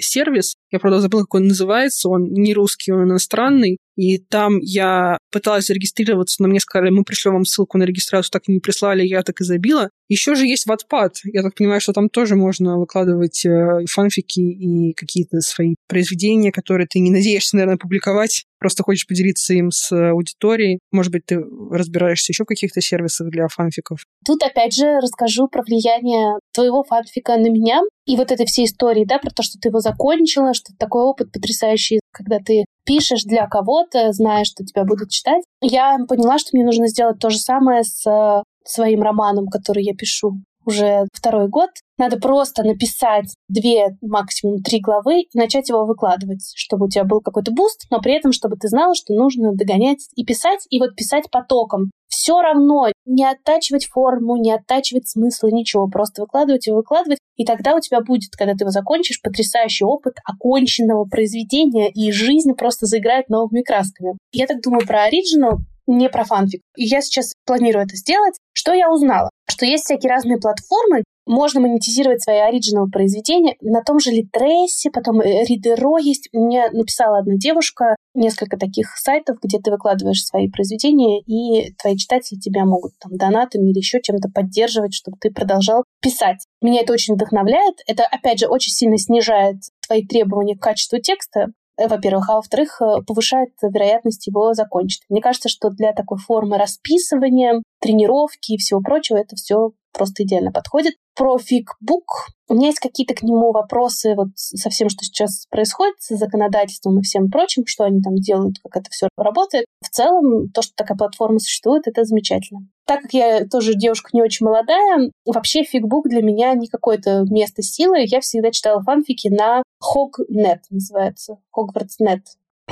[0.00, 5.18] сервис, я, правда, забыла, как он называется, он не русский, он иностранный, и там я
[5.32, 9.04] пыталась зарегистрироваться, но мне сказали, мы пришлем вам ссылку на регистрацию, так и не прислали,
[9.04, 9.90] я так и забила.
[10.08, 11.12] Еще же есть Wattpad.
[11.24, 16.86] Я так понимаю, что там тоже можно выкладывать э, фанфики и какие-то свои произведения, которые
[16.86, 18.44] ты не надеешься, наверное, публиковать.
[18.58, 20.80] Просто хочешь поделиться им с аудиторией.
[20.92, 21.40] Может быть, ты
[21.70, 24.00] разбираешься еще в каких-то сервисах для фанфиков.
[24.24, 29.04] Тут опять же расскажу про влияние твоего фанфика на меня и вот этой всей истории,
[29.04, 33.46] да, про то, что ты его закончила, что такой опыт потрясающий, когда ты пишешь для
[33.46, 35.44] кого-то, зная, что тебя будут читать.
[35.60, 39.94] Я поняла, что мне нужно сделать то же самое с э, своим романом, который я
[39.94, 41.70] пишу уже второй год.
[41.96, 47.20] Надо просто написать две, максимум три главы и начать его выкладывать, чтобы у тебя был
[47.20, 50.94] какой-то boost, но при этом, чтобы ты знала, что нужно догонять и писать, и вот
[50.94, 51.90] писать потоком.
[52.08, 57.74] Все равно не оттачивать форму, не оттачивать смысл, ничего, просто выкладывать и выкладывать, и тогда
[57.74, 63.28] у тебя будет, когда ты его закончишь, потрясающий опыт оконченного произведения, и жизнь просто заиграет
[63.28, 64.18] новыми красками.
[64.32, 66.60] Я так думаю про оригинал, не про фанфик.
[66.76, 68.34] И я сейчас планирую это сделать.
[68.52, 69.30] Что я узнала?
[69.48, 75.20] Что есть всякие разные платформы, можно монетизировать свои оригинал произведения на том же Литресе, потом
[75.20, 76.28] Ридеро есть.
[76.32, 82.38] Мне написала одна девушка несколько таких сайтов, где ты выкладываешь свои произведения, и твои читатели
[82.38, 86.46] тебя могут там донатами или еще чем-то поддерживать, чтобы ты продолжал писать.
[86.62, 87.76] Меня это очень вдохновляет.
[87.86, 91.48] Это, опять же, очень сильно снижает твои требования к качеству текста,
[91.86, 95.02] во-первых, а во-вторых, э, повышает вероятность его закончить.
[95.08, 100.52] Мне кажется, что для такой формы расписывания, тренировки и всего прочего это все просто идеально
[100.52, 100.94] подходит.
[101.14, 105.96] Про фигбук у меня есть какие-то к нему вопросы вот со всем, что сейчас происходит,
[105.98, 109.66] с законодательством и всем прочим, что они там делают, как это все работает.
[109.82, 112.60] В целом, то, что такая платформа существует, это замечательно.
[112.86, 117.62] Так как я тоже девушка не очень молодая, вообще фигбук для меня не какое-то место
[117.62, 118.04] силы.
[118.06, 122.20] Я всегда читала фанфики на Hog.net, называется, Hogwarts.net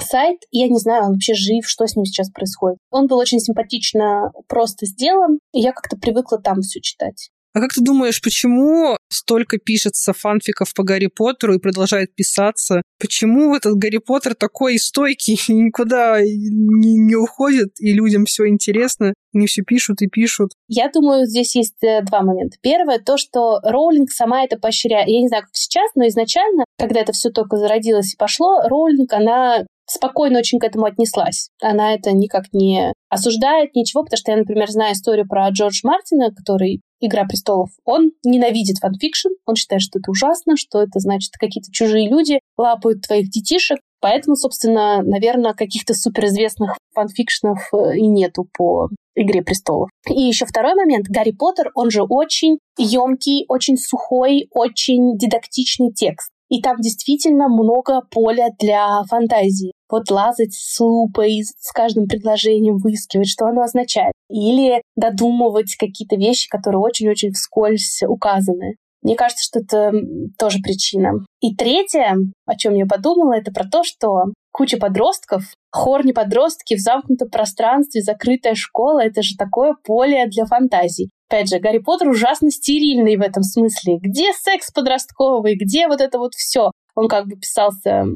[0.02, 0.38] сайт.
[0.50, 2.78] Я не знаю, он вообще жив, что с ним сейчас происходит.
[2.90, 7.30] Он был очень симпатично просто сделан, и я как-то привыкла там все читать.
[7.56, 12.82] А как ты думаешь, почему столько пишется фанфиков по Гарри Поттеру и продолжает писаться?
[13.00, 19.14] Почему этот Гарри Поттер такой стойкий, никуда не, не уходит, и людям все интересно?
[19.36, 20.52] Они все пишут и пишут.
[20.66, 22.56] Я думаю, здесь есть э, два момента.
[22.62, 25.08] Первое, то, что Роулинг сама это поощряет.
[25.08, 29.12] Я не знаю, как сейчас, но изначально, когда это все только зародилось и пошло, Роулинг,
[29.12, 31.50] она спокойно очень к этому отнеслась.
[31.60, 36.34] Она это никак не осуждает, ничего, потому что я, например, знаю историю про Джордж Мартина,
[36.34, 37.68] который «Игра престолов».
[37.84, 43.02] Он ненавидит fanfiction, он считает, что это ужасно, что это значит, какие-то чужие люди лапают
[43.02, 43.80] твоих детишек.
[44.00, 49.90] Поэтому, собственно, наверное, каких-то суперизвестных фанфикшнов э, и нету по «Игре престолов».
[50.08, 51.06] И еще второй момент.
[51.08, 56.30] Гарри Поттер, он же очень емкий, очень сухой, очень дидактичный текст.
[56.48, 59.72] И там действительно много поля для фантазии.
[59.90, 64.12] Вот лазать с лупой, с каждым предложением выискивать, что оно означает.
[64.28, 68.76] Или додумывать какие-то вещи, которые очень-очень вскользь указаны.
[69.06, 69.92] Мне кажется, что это
[70.36, 71.24] тоже причина.
[71.40, 76.80] И третье, о чем я подумала, это про то, что куча подростков, хорни подростки в
[76.80, 81.10] замкнутом пространстве, закрытая школа— это же такое поле для фантазий.
[81.30, 83.98] Опять же, Гарри Поттер ужасно стерильный в этом смысле.
[84.00, 85.54] Где секс подростковый?
[85.54, 86.72] Где вот это вот все?
[86.96, 88.06] Он как бы писался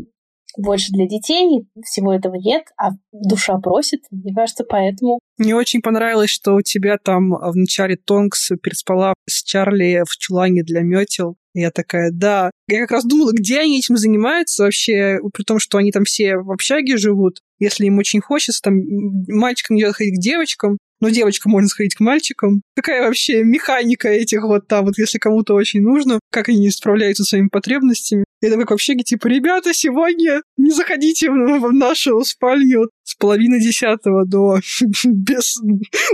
[0.57, 5.20] больше для детей, всего этого нет, а душа просит, мне кажется, поэтому.
[5.38, 10.62] Мне очень понравилось, что у тебя там в начале Тонкс переспала с Чарли в чулане
[10.62, 11.36] для метел.
[11.53, 12.51] Я такая, да.
[12.68, 16.36] Я как раз думала, где они этим занимаются вообще, при том, что они там все
[16.36, 17.40] в общаге живут.
[17.59, 18.80] Если им очень хочется, там
[19.28, 22.62] мальчикам не ходить к девочкам, но девочка можно сходить к мальчикам.
[22.76, 27.30] Какая вообще механика этих вот там, вот если кому-то очень нужно, как они справляются со
[27.30, 28.24] своими потребностями.
[28.41, 34.59] Я такой вообще типа, ребята, сегодня не заходите в нашу спальню с половины десятого до
[35.05, 35.57] без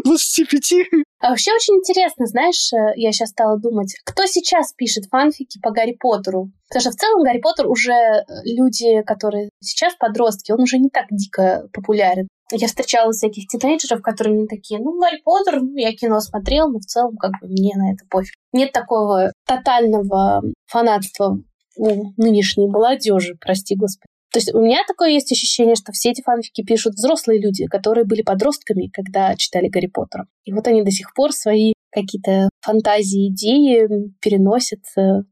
[0.05, 0.87] двадцати пяти.
[1.21, 5.71] А вообще очень интересно, знаешь, э, я сейчас стала думать, кто сейчас пишет фанфики по
[5.71, 6.51] Гарри Поттеру?
[6.69, 10.91] Потому что в целом Гарри Поттер уже э, люди, которые сейчас подростки, он уже не
[10.91, 12.29] так дико популярен.
[12.53, 16.79] Я встречала всяких тинейджеров, которые мне такие, ну, Гарри Поттер, ну, я кино смотрел, но
[16.79, 18.35] в целом как бы мне на это пофиг.
[18.53, 21.39] Нет такого тотального фанатства
[21.77, 24.09] у нынешней молодежи, прости господи.
[24.33, 28.05] То есть у меня такое есть ощущение, что все эти фанфики пишут взрослые люди, которые
[28.05, 30.27] были подростками, когда читали Гарри Поттера.
[30.45, 33.87] И вот они до сих пор свои какие-то фантазии, идеи
[34.21, 34.81] переносят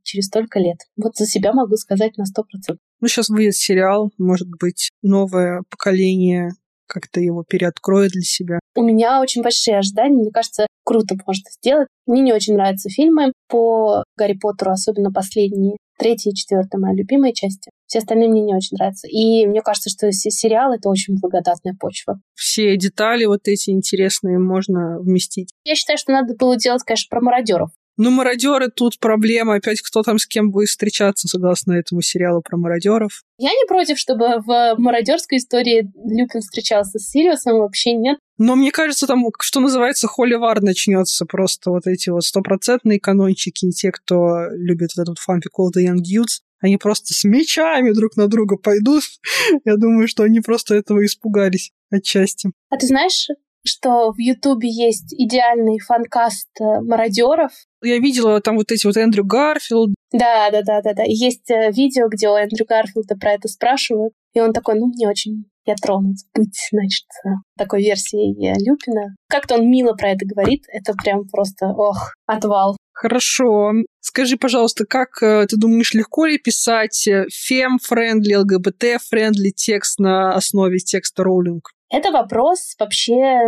[0.02, 0.78] через столько лет.
[0.96, 2.80] Вот за себя могу сказать на сто процентов.
[3.00, 6.52] Ну, сейчас выйдет сериал, может быть, новое поколение
[6.86, 8.58] как-то его переоткроет для себя.
[8.74, 10.16] У меня очень большие ожидания.
[10.16, 11.88] Мне кажется, круто можно сделать.
[12.06, 15.76] Мне не очень нравятся фильмы по Гарри Поттеру, особенно последние.
[15.98, 17.70] Третья и четвертая моя любимая части.
[17.86, 19.06] Все остальные мне не очень нравятся.
[19.08, 22.20] И мне кажется, что сериал— это очень благодатная почва.
[22.34, 25.50] Все детали вот эти интересные можно вместить.
[25.64, 27.70] Я считаю, что надо было делать, конечно, про мародеров.
[27.96, 29.54] Ну, мародеры тут проблема.
[29.54, 33.22] Опять кто там с кем будет встречаться, согласно этому сериалу про мародеров.
[33.38, 38.18] Я не против, чтобы в мародерской истории Люпин встречался с Сириусом, вообще нет.
[38.36, 43.70] Но мне кажется, там, что называется, холивар начнется просто вот эти вот стопроцентные канончики и
[43.70, 48.16] те, кто любит вот этот фанфик All the Young Dudes, они просто с мечами друг
[48.16, 49.02] на друга пойдут.
[49.64, 52.50] Я думаю, что они просто этого испугались отчасти.
[52.70, 53.28] А ты знаешь,
[53.64, 57.52] что в Ютубе есть идеальный fancast э, мародеров.
[57.84, 59.94] Я видела там вот эти вот Эндрю Гарфилд.
[60.12, 61.02] Да, да, да, да, да.
[61.06, 64.12] Есть э, видео, где у Эндрю Гарфилда про это спрашивают.
[64.32, 69.14] И он такой, ну, мне очень я тронут быть, значит, э, такой версией Люпина.
[69.28, 70.64] Как-то он мило про это говорит.
[70.68, 72.76] Это прям просто, ох, отвал.
[72.92, 73.72] Хорошо.
[74.00, 81.70] Скажи, пожалуйста, как ты думаешь, легко ли писать fem-friendly, ЛГБТ-friendly текст на основе текста Роулинг?
[81.90, 83.40] Это вопрос вообще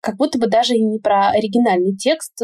[0.00, 2.40] как будто бы даже и не про оригинальный текст.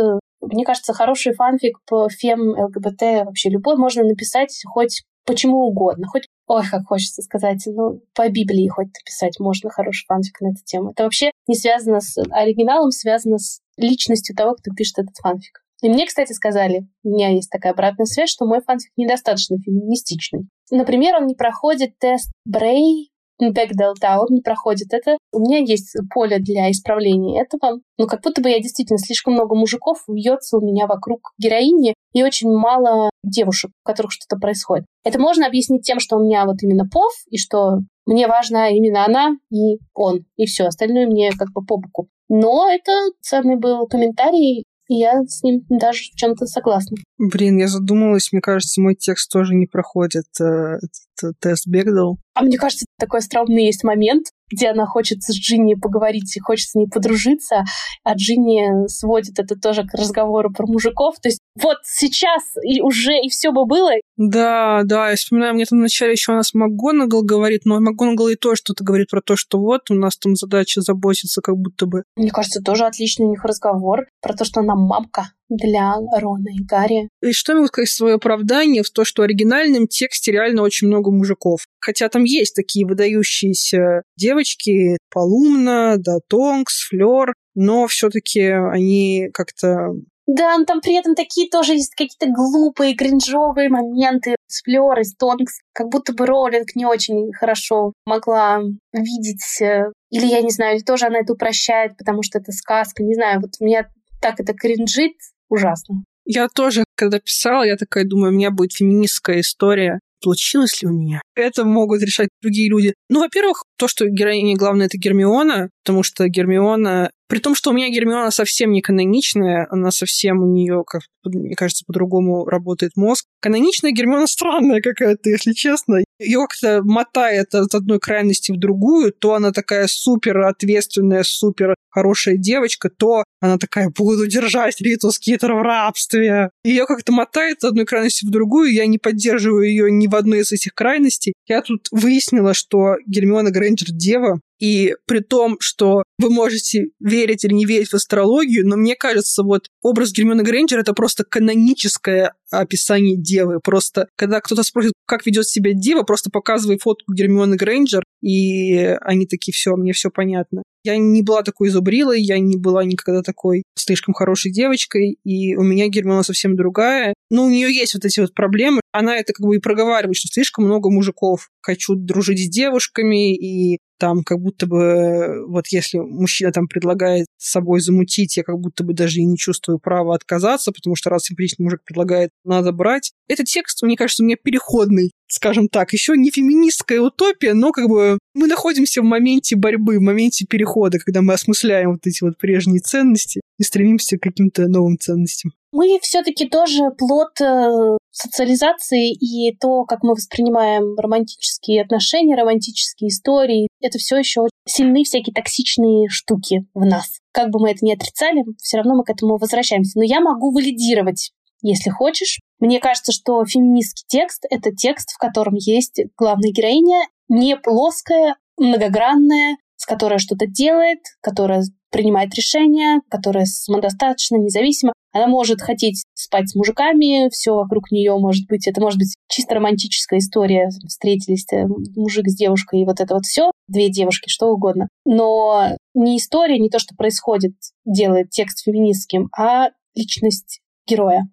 [0.46, 6.28] Мне кажется, хороший фанфик по фем, ЛГБТ, вообще любой можно написать хоть почему угодно, хоть,
[6.46, 10.90] ой, как хочется сказать, ну, по Библии хоть написать можно хороший фанфик на эту тему.
[10.90, 15.64] Это вообще не связано с оригиналом, связано с личностью того, кто пишет этот фанфик.
[15.82, 20.48] И мне, кстати, сказали, у меня есть такая обратная связь, что мой фанфик недостаточно феминистичный.
[20.70, 23.10] Например, он не проходит тест Брей
[23.40, 24.92] Бэкдел, он не проходит.
[24.92, 27.80] Это у меня есть поле для исправления этого.
[27.98, 32.22] Но как будто бы я действительно слишком много мужиков вьется у меня вокруг героини и
[32.22, 34.86] очень мало девушек, у которых что-то происходит.
[35.04, 39.04] Это можно объяснить тем, что у меня вот именно пов, и что мне важна именно
[39.04, 40.64] она и он, и все.
[40.64, 42.08] Остальное мне как бы по боку.
[42.28, 46.96] Но это ценный был комментарий, и я с ним даже в чем-то согласна.
[47.18, 52.18] Блин, я задумалась, мне кажется, мой текст тоже не проходит э, этот тест Бегдал.
[52.34, 56.68] А мне кажется, такой остроумный есть момент, где она хочет с Джинни поговорить и хочет
[56.68, 57.64] с ней подружиться,
[58.02, 61.16] а Джинни сводит это тоже к разговору про мужиков.
[61.20, 63.92] То есть вот сейчас и уже и все бы было.
[64.16, 68.36] Да, да, я вспоминаю, мне там вначале еще у нас МакГонагал говорит, но МакГонагал и
[68.36, 72.02] то что-то говорит про то, что вот у нас там задача заботиться как будто бы.
[72.16, 76.64] Мне кажется, тоже отличный у них разговор про то, что она мамка для Рона и
[76.64, 77.08] Гарри.
[77.22, 80.88] И что я могу сказать свое оправдание в то, что в оригинальном тексте реально очень
[80.88, 81.66] много мужиков.
[81.80, 89.92] Хотя там есть такие выдающиеся девочки, Полумна, да, Тонкс, Флёр, но все-таки они как-то
[90.26, 95.14] да, но там при этом такие тоже есть какие-то глупые, кринжовые моменты с Флёр с
[95.14, 95.58] Тонкс.
[95.72, 98.60] Как будто бы Роулинг не очень хорошо могла
[98.92, 99.60] видеть.
[99.60, 103.02] Э, или, я не знаю, тоже она это упрощает, потому что это сказка.
[103.02, 103.88] Не знаю, вот меня
[104.22, 105.12] так это кринжит
[105.50, 106.04] ужасно.
[106.24, 110.90] Я тоже, когда писала, я такая думаю, у меня будет феминистская история получилось ли у
[110.90, 111.20] меня.
[111.36, 112.94] Это могут решать другие люди.
[113.10, 117.72] Ну, во-первых, то, что героиня главное, это Гермиона, потому что Гермиона при том, что у
[117.72, 123.26] меня Гермиона совсем не каноничная, она совсем у нее, как мне кажется, по-другому работает мозг.
[123.40, 126.04] Каноничная Гермиона странная какая-то, если честно.
[126.18, 129.12] Ее как-то мотает от одной крайности в другую.
[129.12, 135.54] То она такая супер ответственная, супер хорошая девочка, то она такая, буду держать Риту Скитер
[135.54, 136.50] в рабстве.
[136.64, 138.72] Ее как-то мотает от одной крайности в другую.
[138.72, 141.34] Я не поддерживаю ее ни в одной из этих крайностей.
[141.46, 147.52] Я тут выяснила, что Гермиона Грейнджер дева, и при том, что вы можете верить или
[147.52, 153.16] не верить в астрологию, но мне кажется, вот образ Гермионы Грейнджер— это просто каноническое описание
[153.16, 153.60] девы.
[153.62, 159.26] Просто, когда кто-то спросит, как ведет себя дева, просто показывай фотку Гермионы Грейнджер, и они
[159.26, 160.62] такие, все, мне все понятно.
[160.84, 165.62] Я не была такой зубрилой, я не была никогда такой слишком хорошей девочкой, и у
[165.62, 167.14] меня Гермиона совсем другая.
[167.30, 168.80] Но у нее есть вот эти вот проблемы.
[168.92, 171.48] Она это как бы и проговаривает, что слишком много мужиков.
[171.62, 177.52] Хочу дружить с девушками, и там как будто бы вот если мужчина там предлагает с
[177.52, 181.24] собой замутить, я как будто бы даже и не чувствую права отказаться, потому что раз
[181.24, 183.12] симпатичный мужик предлагает, надо брать.
[183.28, 187.88] Этот текст, мне кажется, у меня переходный скажем так, еще не феминистская утопия, но как
[187.88, 192.38] бы мы находимся в моменте борьбы, в моменте перехода, когда мы осмысляем вот эти вот
[192.38, 195.52] прежние ценности и стремимся к каким-то новым ценностям.
[195.72, 203.66] Мы все-таки тоже плод э, социализации и то, как мы воспринимаем романтические отношения, романтические истории,
[203.80, 207.18] это все еще сильны всякие токсичные штуки в нас.
[207.32, 209.98] Как бы мы это ни отрицали, все равно мы к этому возвращаемся.
[209.98, 211.32] Но я могу валидировать
[211.64, 212.40] если хочешь.
[212.60, 219.56] Мне кажется, что феминистский текст— это текст, в котором есть главная героиня не плоская, многогранная,
[219.76, 224.92] с которой что-то делает, которая принимает решения, которая самодостаточно, независима.
[225.12, 229.54] Она может хотеть спать с мужиками, все вокруг нее может быть, это может быть чисто
[229.54, 234.48] романтическая история, встретились э, мужик с девушкой, и вот это вот все, две девушки, что
[234.48, 234.88] угодно.
[235.04, 237.52] Но не история, не то, что происходит,
[237.84, 241.28] делает текст феминистским, а личность героя.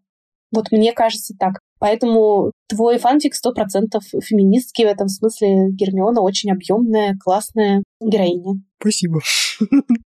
[0.51, 1.59] Вот мне кажется так.
[1.79, 5.69] Поэтому твой фанфик сто процентов феминистский в этом смысле.
[5.71, 8.61] Гермиона очень объемная, классная героиня.
[8.79, 9.21] Спасибо.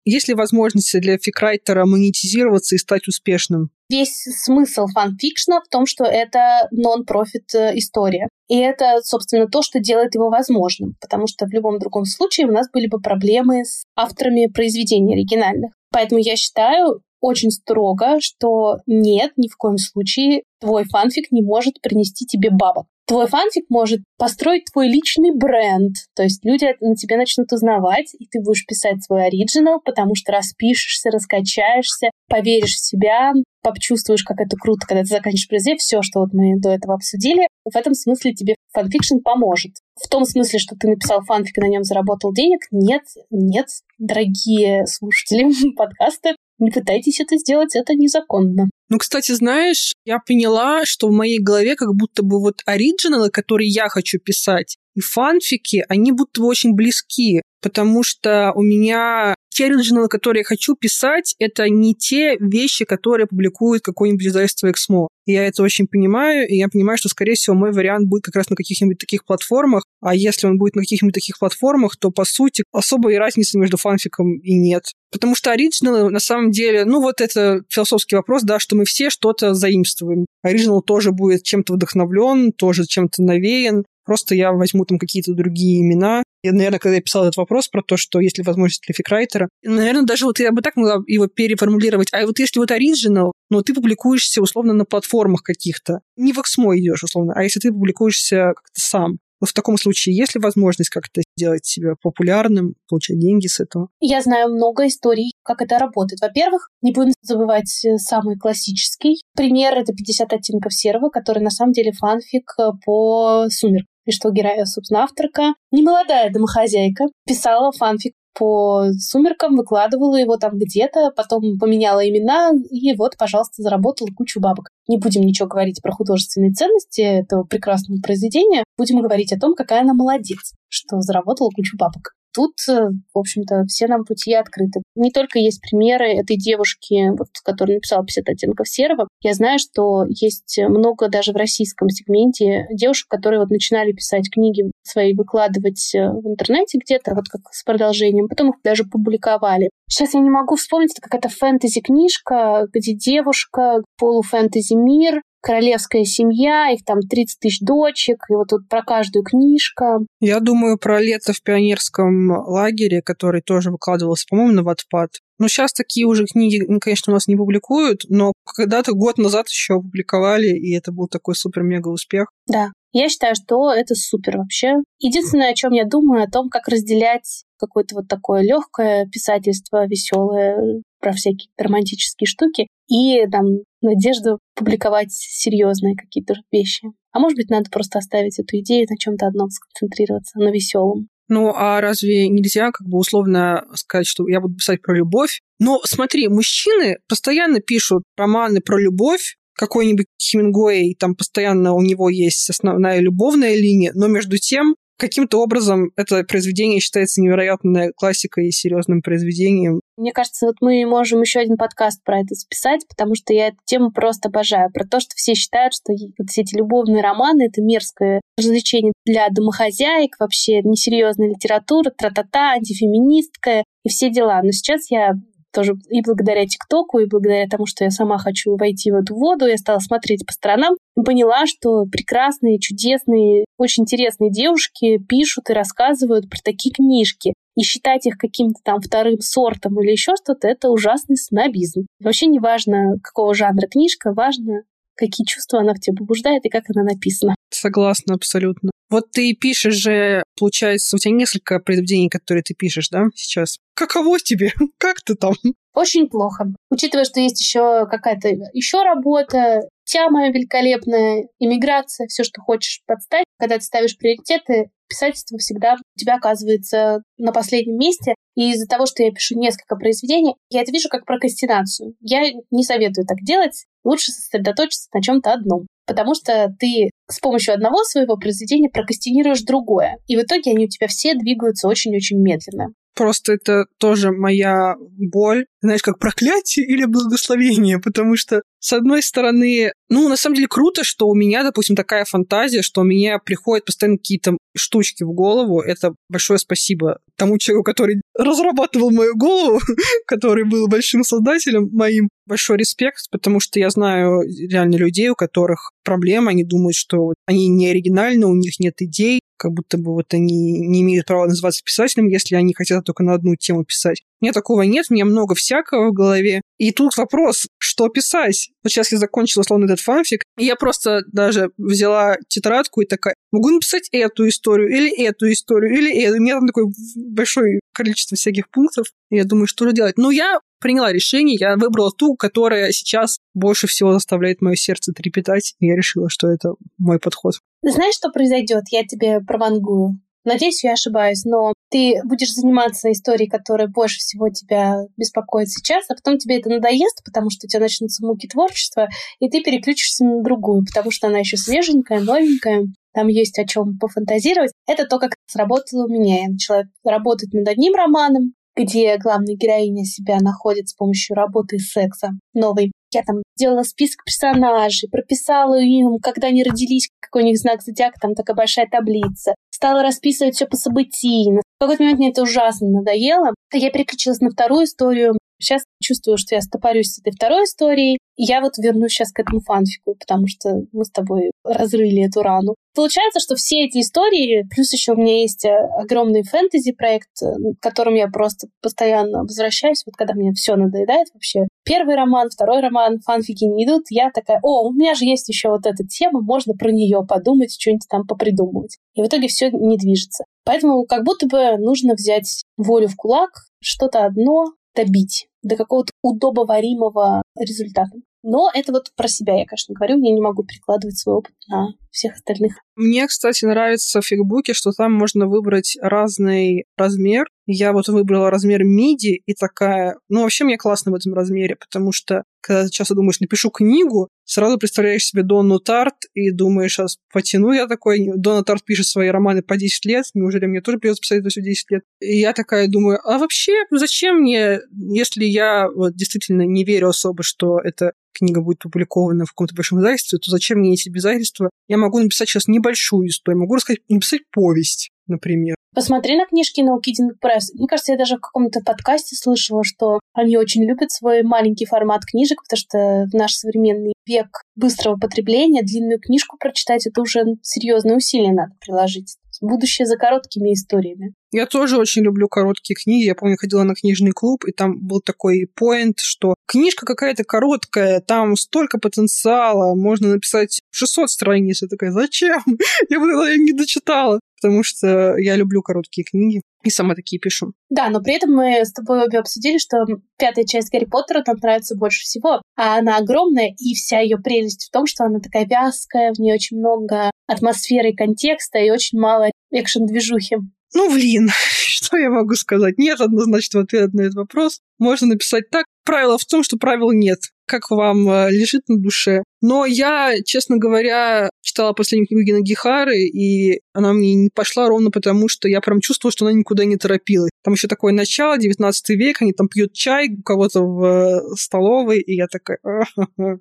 [0.06, 3.70] Есть ли возможности для фикрайтера монетизироваться и стать успешным?
[3.90, 8.28] Весь смысл фанфикшна в том, что это non-profit э, история.
[8.50, 10.96] И это, собственно, то, что делает его возможным.
[11.00, 15.72] Потому что в любом другом случае у нас были бы проблемы с авторами произведений оригинальных.
[15.92, 21.82] Поэтому я считаю, очень строго, что нет, ни в коем случае твой фанфик не может
[21.82, 22.86] принести тебе бабок.
[23.06, 25.96] Твой фанфик может построить твой личный бренд.
[26.16, 30.32] То есть люди на тебя начнут узнавать, и ты будешь писать свой оригинал, потому что
[30.32, 36.22] распишешься, раскачаешься, поверишь в себя, почувствуешь, как это круто, когда ты заканчиваешь произведение, все, что
[36.22, 37.48] вот мы до этого обсудили.
[37.66, 39.74] В этом смысле тебе fanfiction поможет.
[39.96, 43.68] В том смысле, что ты написал фанфик и на нем заработал денег, нет, нет,
[44.00, 48.70] дорогие слушатели подкаста, не пытайтесь это сделать, это незаконно.
[48.89, 53.70] Ну, кстати, знаешь, я поняла, что в моей голове как будто бы вот оригиналы, которые
[53.70, 59.66] я хочу писать, и фанфики, они будто бы очень близки, потому что у меня те
[59.66, 65.08] оригиналы, которые я хочу писать, это не те вещи, которые публикует какое-нибудь издательство Эксмо.
[65.26, 68.36] И я это очень понимаю, и я понимаю, что, скорее всего, мой вариант будет как
[68.36, 72.26] раз на каких-нибудь таких платформах, а если он будет на каких-нибудь таких платформах, то, по
[72.26, 74.86] сути, особой разницы между фанфиком и нет.
[75.12, 79.10] Потому что оригиналы, на самом деле, ну вот это философский вопрос, да, что мы все
[79.10, 80.26] что-то заимствуем.
[80.41, 86.24] Оригинал тоже будет чем-то вдохновлен, тоже чем-то навеян, Просто я возьму там какие-то другие имена.
[86.43, 89.49] И, наверное, когда я писала этот вопрос про то, что есть ли возможность для фикрайтера,
[89.64, 92.10] наверное, даже вот я бы так могла его переформулировать.
[92.12, 96.78] А вот если вот оригинал, но ты публикуешься условно на платформах каких-то, не в Эксмо
[96.78, 101.22] идешь условно, а если ты публикуешься как-то сам, в таком случае есть ли возможность как-то
[101.36, 103.89] делать себя популярным, получать деньги с этого.
[103.99, 106.22] Я знаю много историй, как это работает.
[106.22, 109.78] Во-первых, не будем забывать э, самый классический пример.
[109.78, 114.66] Это 50 оттенков серого, который на самом деле фанфик э, по сумеркам и что героя,
[114.66, 122.51] собственно, авторка, немолодая домохозяйка, писала фанфик по сумеркам, выкладывала его там где-то, потом поменяла имена,
[122.72, 124.70] и вот, пожалуйста, заработала кучу бабок.
[124.88, 129.82] Не будем ничего говорить про художественные ценности этого прекрасного произведения, будем говорить о том, какая
[129.82, 132.14] она молодец, что заработала кучу бабок.
[132.34, 134.82] Тут, э, в общем-то, все нам пути открыты.
[134.96, 139.08] Не только есть примеры этой девушки, вот, которая написала 50 оттенков серого.
[139.22, 144.64] Я знаю, что есть много даже в российском сегменте девушек, которые вот начинали писать книги
[144.84, 149.70] свои, выкладывать э, в интернете где-то, вот как с продолжением, потом их даже публиковали.
[149.88, 156.86] Сейчас я не могу вспомнить, это какая-то фэнтези-книжка, где девушка, полуфэнтези мир, королевская семья, их
[156.86, 160.00] там 30 тысяч дочек, и вот тут про каждую книжка.
[160.22, 165.10] Я думаю про лето в пионерском лагере, который тоже выкладывался, по-моему, на Ватпад.
[165.39, 169.76] Ну, сейчас такие уже книги, конечно, у нас не публикуют, но когда-то год назад еще
[169.76, 172.28] публиковали, и это был такой супер-мега успех.
[172.48, 174.76] Да, я считаю, что это супер вообще.
[175.00, 180.82] Единственное, о чем я думаю, о том, как разделять какое-то вот такое легкое писательство, веселое,
[181.00, 183.46] про всякие романтические штуки, и там
[183.82, 186.88] надежду публиковать серьезные какие-то вещи.
[187.12, 191.08] А может быть, надо просто оставить эту идею на чем-то одном сконцентрироваться, на веселом.
[191.30, 195.40] Ну, а разве нельзя как бы условно сказать, что я буду писать про любовь?
[195.60, 202.50] Но смотри, мужчины постоянно пишут романы про любовь, какой-нибудь Хемингуэй, там постоянно у него есть
[202.50, 209.01] основная любовная линия, но между тем каким-то образом это произведение считается невероятной классикой и серьезным
[209.01, 209.82] произведением.
[209.97, 213.58] Мне кажется, вот мы можем еще один подкаст про это записать, потому что я эту
[213.66, 214.72] тему просто обожаю.
[214.72, 219.28] Про то, что все считают, что вот все эти любовные романы— это мерзкое развлечение для
[219.30, 224.41] домохозяек, вообще несерьезная литература, тра-та-та, антифеминистская и все дела.
[224.41, 225.16] Но сейчас я
[225.54, 229.45] тоже и благодаря ТикТоку, и благодаря тому, что я сама хочу войти в эту воду,
[229.45, 235.54] я стала смотреть по сторонам и поняла, что прекрасные, чудесные, очень интересные девушки пишут и
[235.54, 237.34] рассказывают про такие книжки.
[237.56, 241.86] И считать их каким-то там вторым сортом или еще что-то, это ужасный снобизм.
[241.99, 244.64] Вообще не важно, какого жанра книжка, важно,
[244.95, 247.36] какие чувства она в тебе побуждает и как она написана.
[247.51, 248.72] Согласна абсолютно.
[248.94, 253.58] Вот ты пишешь же, получается, у тебя несколько произведений, которые ты пишешь, да, сейчас?
[253.74, 254.52] Каково тебе?
[254.78, 255.34] Как ты там?
[255.74, 256.46] Очень плохо.
[256.70, 263.26] Учитывая, что есть еще какая-то еще работа, тема великолепная, иммиграция, все, что хочешь подставить.
[263.39, 268.14] Когда ты ставишь приоритеты, писательство всегда у тебя оказывается на последнем месте.
[268.36, 271.96] И из-за того, что я пишу несколько произведений, я это вижу как прокрастинацию.
[272.00, 273.66] Я не советую так делать.
[273.84, 275.68] Лучше сосредоточиться на чем-то одном.
[275.86, 279.98] Потому что ты с помощью одного своего произведения прокрастинируешь другое.
[280.08, 282.74] И в итоге они у тебя все двигаются очень-очень медленно.
[282.96, 289.72] Просто это тоже моя боль, знаешь, как проклятие или благословение, потому что, с одной стороны,
[289.89, 293.66] ну, на самом деле круто, что у меня, допустим, такая фантазия, что у меня приходят
[293.66, 295.62] постоянно какие-то штучки в голову.
[295.62, 299.60] Это большое спасибо тому человеку, который разрабатывал мою голову,
[300.08, 302.10] который был большим создателем моим.
[302.26, 307.50] Большой респект, потому что я знаю реально людей, у которых проблемы, они думают, что они
[307.50, 311.64] не оригинальны, у них нет идей, как будто бы вот они не имеют права называться
[311.64, 314.04] писателем, если они хотят только на одну тему писать.
[314.22, 316.42] У меня такого нет, у меня много всякого в голове.
[316.58, 318.49] И тут вопрос, что писать?
[318.64, 323.16] Вот сейчас я закончила условно этот фанфик, и я просто даже взяла тетрадку и такая,
[323.32, 326.18] могу написать эту историю, или эту историю, или эту.
[326.18, 328.88] У меня там такое большое количество всяких пунктов.
[329.10, 329.97] И я думаю, что же делать?
[329.97, 335.56] Ну, я приняла решение, я выбрала ту, которая сейчас больше всего заставляет мое сердце трепетать,
[335.60, 337.34] и я решила, что это мой подход.
[337.62, 338.64] Знаешь, что произойдет?
[338.72, 339.99] Я тебе провангую.
[340.26, 345.96] Надеюсь, я ошибаюсь, но ты будешь заниматься историей, которая больше всего тебя беспокоит сейчас, а
[345.96, 350.22] потом тебе это надоест, потому что у тебя начнутся муки творчества, и ты переключишься на
[350.22, 354.52] другую, потому что она еще свеженькая, новенькая, там есть о чем пофантазировать.
[354.68, 356.22] Это то, как сработало у меня.
[356.22, 361.60] Я начала работать над одним романом, где главная героиня себя находит с помощью работы и
[361.60, 362.72] секса новой.
[362.94, 368.00] Я там делала список персонажей, прописала им, когда они родились, какой у них знак зодиака,
[368.00, 369.36] там такая большая таблица.
[369.52, 371.41] Стала расписывать все по событийно.
[371.58, 373.34] В какой-то момент мне это ужасно надоело.
[373.54, 375.18] Я переключилась на вторую историю.
[375.44, 377.98] Сейчас чувствую, что я стопорюсь с этой второй историей.
[378.16, 382.56] Я вот вернусь сейчас к этому фанфику, потому что мы с тобой разрыли эту рану.
[382.76, 387.26] Получается, что все эти истории, плюс еще у меня есть э, огромный фэнтези-проект, э,
[387.60, 391.48] к которому я просто постоянно возвращаюсь, вот когда мне все надоедает вообще.
[391.66, 395.50] Первый роман, второй роман, фанфики не идут, я такая, о, у меня же есть еще
[395.50, 398.78] вот эта тема, можно про нее подумать, что-нибудь там попридумывать.
[398.96, 400.24] И в итоге все не движется.
[400.46, 403.30] Поэтому как будто бы нужно взять волю в кулак,
[403.60, 404.46] что-то одно
[404.76, 407.92] добить до какого-то удобоваримого результата.
[408.24, 410.02] Но это вот про себя я, конечно, говорю.
[410.02, 412.54] Я не могу перекладывать свой опыт на всех остальных.
[412.76, 417.28] Мне, кстати, нравится в фигбуке, что там можно выбрать разный размер.
[417.46, 419.98] Я вот выбрала размер миди и такая...
[420.10, 424.10] Ну, вообще мне классно в этом размере, потому что когда ты часто думаешь, напишу книгу,
[424.26, 428.10] сразу представляешь себе Донну Тарт и думаешь, а потяну я такой.
[428.16, 431.41] Донна Тарт пишет свои романы по 10 лет, неужели мне тоже придется писать это все
[431.41, 431.84] 10 лет?
[432.02, 437.24] И я такая думаю, а вообще зачем мне, если я вот действительно не верю особо,
[437.24, 441.50] что это книга будет опубликована в каком-то большом издательстве, то зачем мне эти обязательства?
[441.68, 445.56] Я могу написать сейчас небольшую историю, могу рассказать, написать повесть, например.
[445.76, 447.51] Посмотри на книжки на Кидинг Пресс.
[447.56, 452.06] Мне кажется, я даже в каком-то подкасте слышала, что они очень любят свой маленький формат
[452.06, 457.97] книжек, потому что в наш современный век быстрого потребления длинную книжку прочитать это уже серьезные
[457.97, 459.16] усилия надо приложить.
[459.41, 461.16] Будущее за короткими историями.
[461.32, 463.06] Я тоже очень люблю короткие книги.
[463.06, 467.99] Я помню, ходила на книжный клуб, и там был такой поинт, что книжка какая-то короткая,
[467.99, 471.64] там столько потенциала, можно написать 600 страниц.
[471.64, 472.43] Я такая, зачем?
[472.89, 477.54] Я бы тогда не дочитала потому что я люблю короткие книги и сама такие пишу.
[477.70, 479.86] Да, но при этом мы с тобой обе обсудили, что
[480.18, 482.41] пятая часть Гарри Поттера нам нравится больше всего.
[482.58, 486.34] А она огромная, и вся ее прелесть в том, что она такая вязкая, в ней
[486.34, 490.38] очень много атмосферы и контекста, и очень мало экшен-движухи.
[490.76, 491.30] Ну, блин,
[491.68, 492.78] что я могу сказать?
[492.78, 494.60] Нет однозначного ответа на этот вопрос.
[494.78, 495.66] Можно написать так.
[495.86, 497.20] Правило в том, что правил нет.
[497.46, 499.24] Как вам э, лежит на душе.
[499.41, 505.28] Но я, честно говоря, читала последнюю книгу Нагихары, и она мне не пошла ровно потому,
[505.28, 507.32] что я прям чувствовала, что она никуда не торопилась.
[507.44, 512.00] Там еще такое начало, 19 век, они там пьют чай у кого-то в э, столовой,
[512.00, 512.60] и я такая,
[513.18, 513.39] у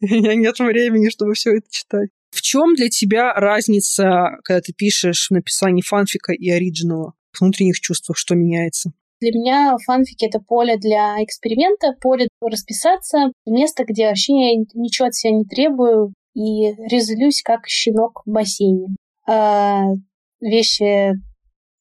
[0.00, 2.10] меня нет времени, чтобы все это читать.
[2.30, 7.14] В чем для тебя разница, когда ты пишешь в написании фанфика и оригинала?
[7.32, 8.92] В внутренних чувствах что меняется?
[9.20, 15.14] Для меня фанфики— это поле для эксперимента, поле расписаться, место, где вообще я ничего от
[15.14, 18.94] себя не требую и резолюсь как щенок в бассейне.
[19.26, 19.86] А
[20.40, 21.14] вещи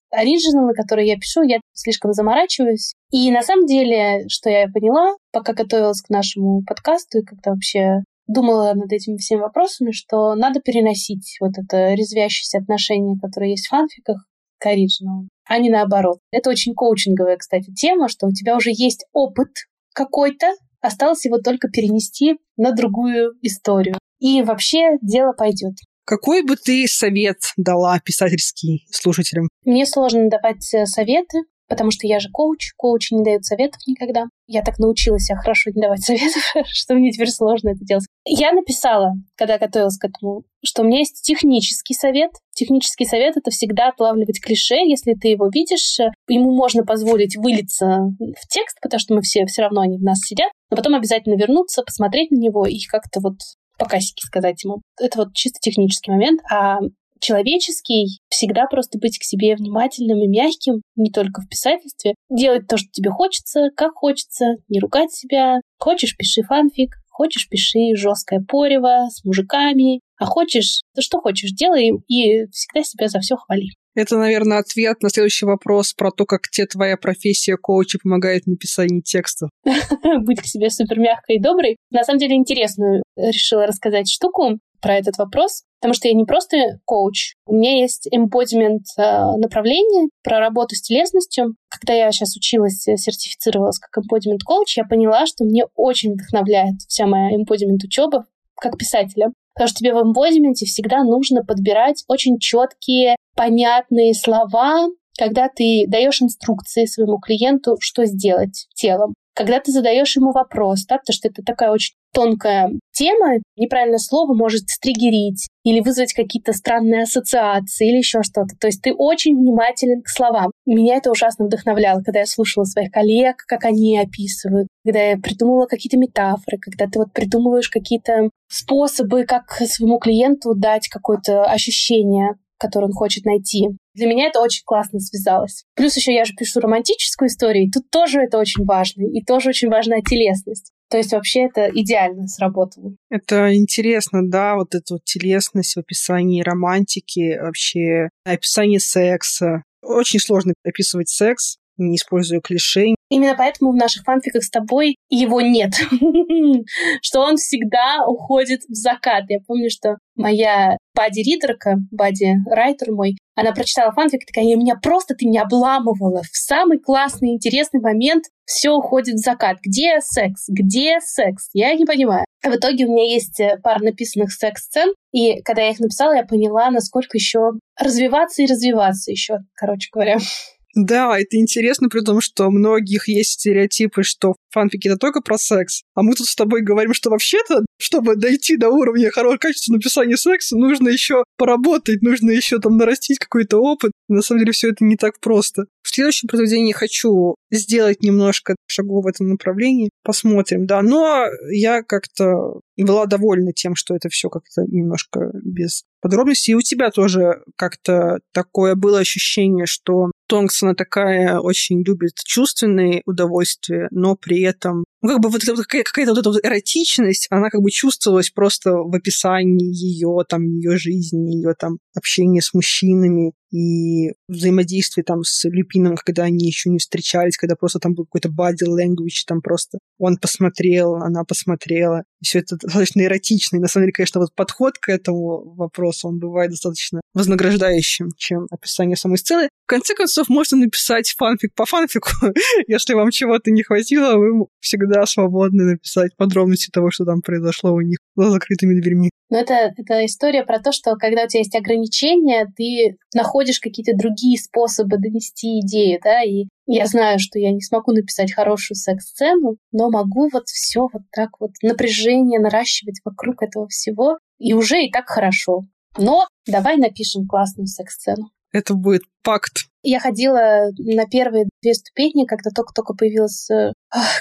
[0.10, 2.94] оригиналы, которые я пишу, я слишком заморачиваюсь.
[3.12, 8.04] И на самом деле, что я поняла, пока готовилась к нашему подкасту и когда вообще
[8.28, 13.70] думала над этими всеми вопросами, что надо переносить вот это резвящееся отношение, которое есть в
[13.70, 14.26] фанфиках,
[14.60, 16.20] к оригиналу, а не наоборот.
[16.32, 19.50] Это очень коучинговая, кстати, тема, что у тебя уже есть опыт
[19.94, 23.98] какой-то, осталось его только перенести на другую историю.
[24.20, 25.74] И вообще дело пойдет.
[26.06, 29.50] Какой бы ты совет дала писательский слушателям?
[29.66, 34.26] Мне сложно давать э, советы, потому что я же коуч, коучи не дают советов никогда.
[34.48, 38.06] Я так научилась хорошо не давать советов, что мне теперь сложно это делать.
[38.26, 42.32] Я написала, когда готовилась к этому, что у меня есть технический совет.
[42.54, 44.76] Технический совет— это всегда отлавливать клише.
[44.76, 47.86] Если ты его видишь, ему можно позволить вылиться
[48.20, 51.36] в текст, потому что мы все все равно они в нас сидят, но потом обязательно
[51.36, 53.36] вернуться, посмотреть на него и как-то вот
[53.78, 53.88] по
[54.18, 54.82] сказать ему.
[55.00, 56.42] Это вот чисто технический момент.
[56.52, 56.80] А
[57.20, 62.78] человеческий, всегда просто быть к себе внимательным и мягким, не только в писательстве, делать то,
[62.78, 65.62] что тебе хочется, как хочется, не ругать себя.
[65.80, 71.92] Хочешь, пиши фанфик, хочешь, пиши жесткое порево с мужиками, а хочешь, то что хочешь, делай
[72.08, 73.68] и всегда себя за все хвали.
[73.98, 78.48] Это, наверное, ответ на следующий вопрос про то, как тебе твоя профессия коуча помогает в
[78.48, 79.50] написании текста.
[79.64, 81.78] Быть к себе супер мягкой и доброй.
[81.90, 86.80] На самом деле интересную решила рассказать штуку про этот вопрос, потому что я не просто
[86.86, 91.56] коуч, у меня есть embodiment э, направление про работу с телесностью.
[91.70, 97.08] Когда я сейчас училась, сертифицировалась как embodiment коуч, я поняла, что мне очень вдохновляет вся
[97.08, 98.26] моя embodiment учеба
[98.56, 99.32] как писателя.
[99.54, 106.22] Потому что тебе в эмбодименте всегда нужно подбирать очень четкие, понятные слова, когда ты даешь
[106.22, 109.16] инструкции своему клиенту, что сделать телом.
[109.34, 114.34] Когда ты задаешь ему вопрос, да, потому что это такая очень тонкая тема, неправильное слово
[114.34, 118.56] может стригерить или вызвать какие-то странные ассоциации или еще что-то.
[118.60, 120.52] То есть ты очень внимателен к словам.
[120.66, 125.68] Меня это ужасно вдохновляло, когда я слушала своих коллег, как они описывают, когда я придумывала
[125.68, 132.86] какие-то метафоры, когда ты вот придумываешь какие-то способы, как своему клиенту дать какое-то ощущение который
[132.86, 133.68] он хочет найти.
[133.94, 135.64] Для меня это очень классно связалось.
[135.76, 139.50] Плюс еще я же пишу романтическую историю, и тут тоже это очень важно, и тоже
[139.50, 140.72] очень важна телесность.
[140.90, 142.96] То есть вообще это идеально сработало.
[143.10, 149.64] Это интересно, да, вот эта вот телесность в описании романтики, вообще описание секса.
[149.82, 152.96] Очень сложно описывать секс, не используя клише.
[153.10, 155.74] Именно поэтому в наших фанфиках с тобой его нет.
[157.02, 159.26] что он всегда уходит в закат.
[159.30, 165.38] Я помню, что моя бади-ридерка, бади-райтер мой, она прочитала фанфик, такая, меня просто ты не
[165.38, 166.24] обламывала.
[166.24, 169.58] В самый классный, интересный момент все уходит в закат.
[169.64, 170.46] Где секс?
[170.48, 171.50] Где секс?
[171.54, 172.26] Я не понимаю.
[172.44, 176.24] В итоге у меня есть э, пара написанных секс-сцен, и когда я их написала, я
[176.24, 180.18] поняла, насколько еще развиваться и развиваться еще, короче говоря.
[180.78, 185.40] Да, это интересно, при том, что у многих есть стереотипы, что фанфики это только про
[185.40, 185.82] секс.
[185.96, 190.18] А мы тут с тобой говорим, что вообще-то, чтобы дойти до уровня хорошего качества написания
[190.18, 193.92] секса, нужно еще поработать, нужно еще там нарастить какой-то опыт.
[194.08, 195.66] На самом деле все это не так просто.
[195.82, 199.90] В следующем произведении хочу сделать немножко шагов в этом направлении.
[200.04, 200.84] Посмотрим, да.
[200.84, 206.52] Но я как-то была довольна тем, что это все как-то немножко без подробностей.
[206.52, 213.88] И у тебя тоже как-то такое было ощущение, что Тонгсона такая очень любит чувственные удовольствия,
[213.92, 217.62] но при этом ну, как бы вот эта какая-то вот эта вот эротичность, она как
[217.62, 224.12] бы чувствовалась просто в описании ее, там, ее жизни, ее там общения с мужчинами и
[224.28, 228.68] взаимодействие там с Люпином, когда они еще не встречались, когда просто там был какой-то body
[228.68, 232.04] language, там просто он посмотрел, она посмотрела.
[232.22, 233.58] Все это достаточно эротично.
[233.58, 238.48] И на самом деле, конечно, вот подход к этому вопросу, он бывает достаточно вознаграждающим, чем
[238.52, 239.50] описание самой сцены.
[239.66, 242.10] В конце концов, можно написать фанфик по фанфику.
[242.68, 247.82] Если вам чего-то не хватило, вы всегда свободны написать подробности того, что там произошло у
[247.82, 249.10] них за закрытыми дверьми.
[249.30, 253.92] Но это, это история про то, что когда у тебя есть ограничения, ты находишь какие-то
[253.98, 259.58] другие способы донести идею, да, и я знаю, что я не смогу написать хорошую секс-сцену,
[259.72, 264.92] но могу вот все вот так вот напряжение наращивать вокруг этого всего, и уже и
[264.92, 265.66] так хорошо.
[265.98, 268.30] Но давай напишем классную секс-сцену.
[268.52, 269.67] Это будет пакт.
[269.84, 273.74] Я ходила на первые две ступени, когда только-только появилась, э,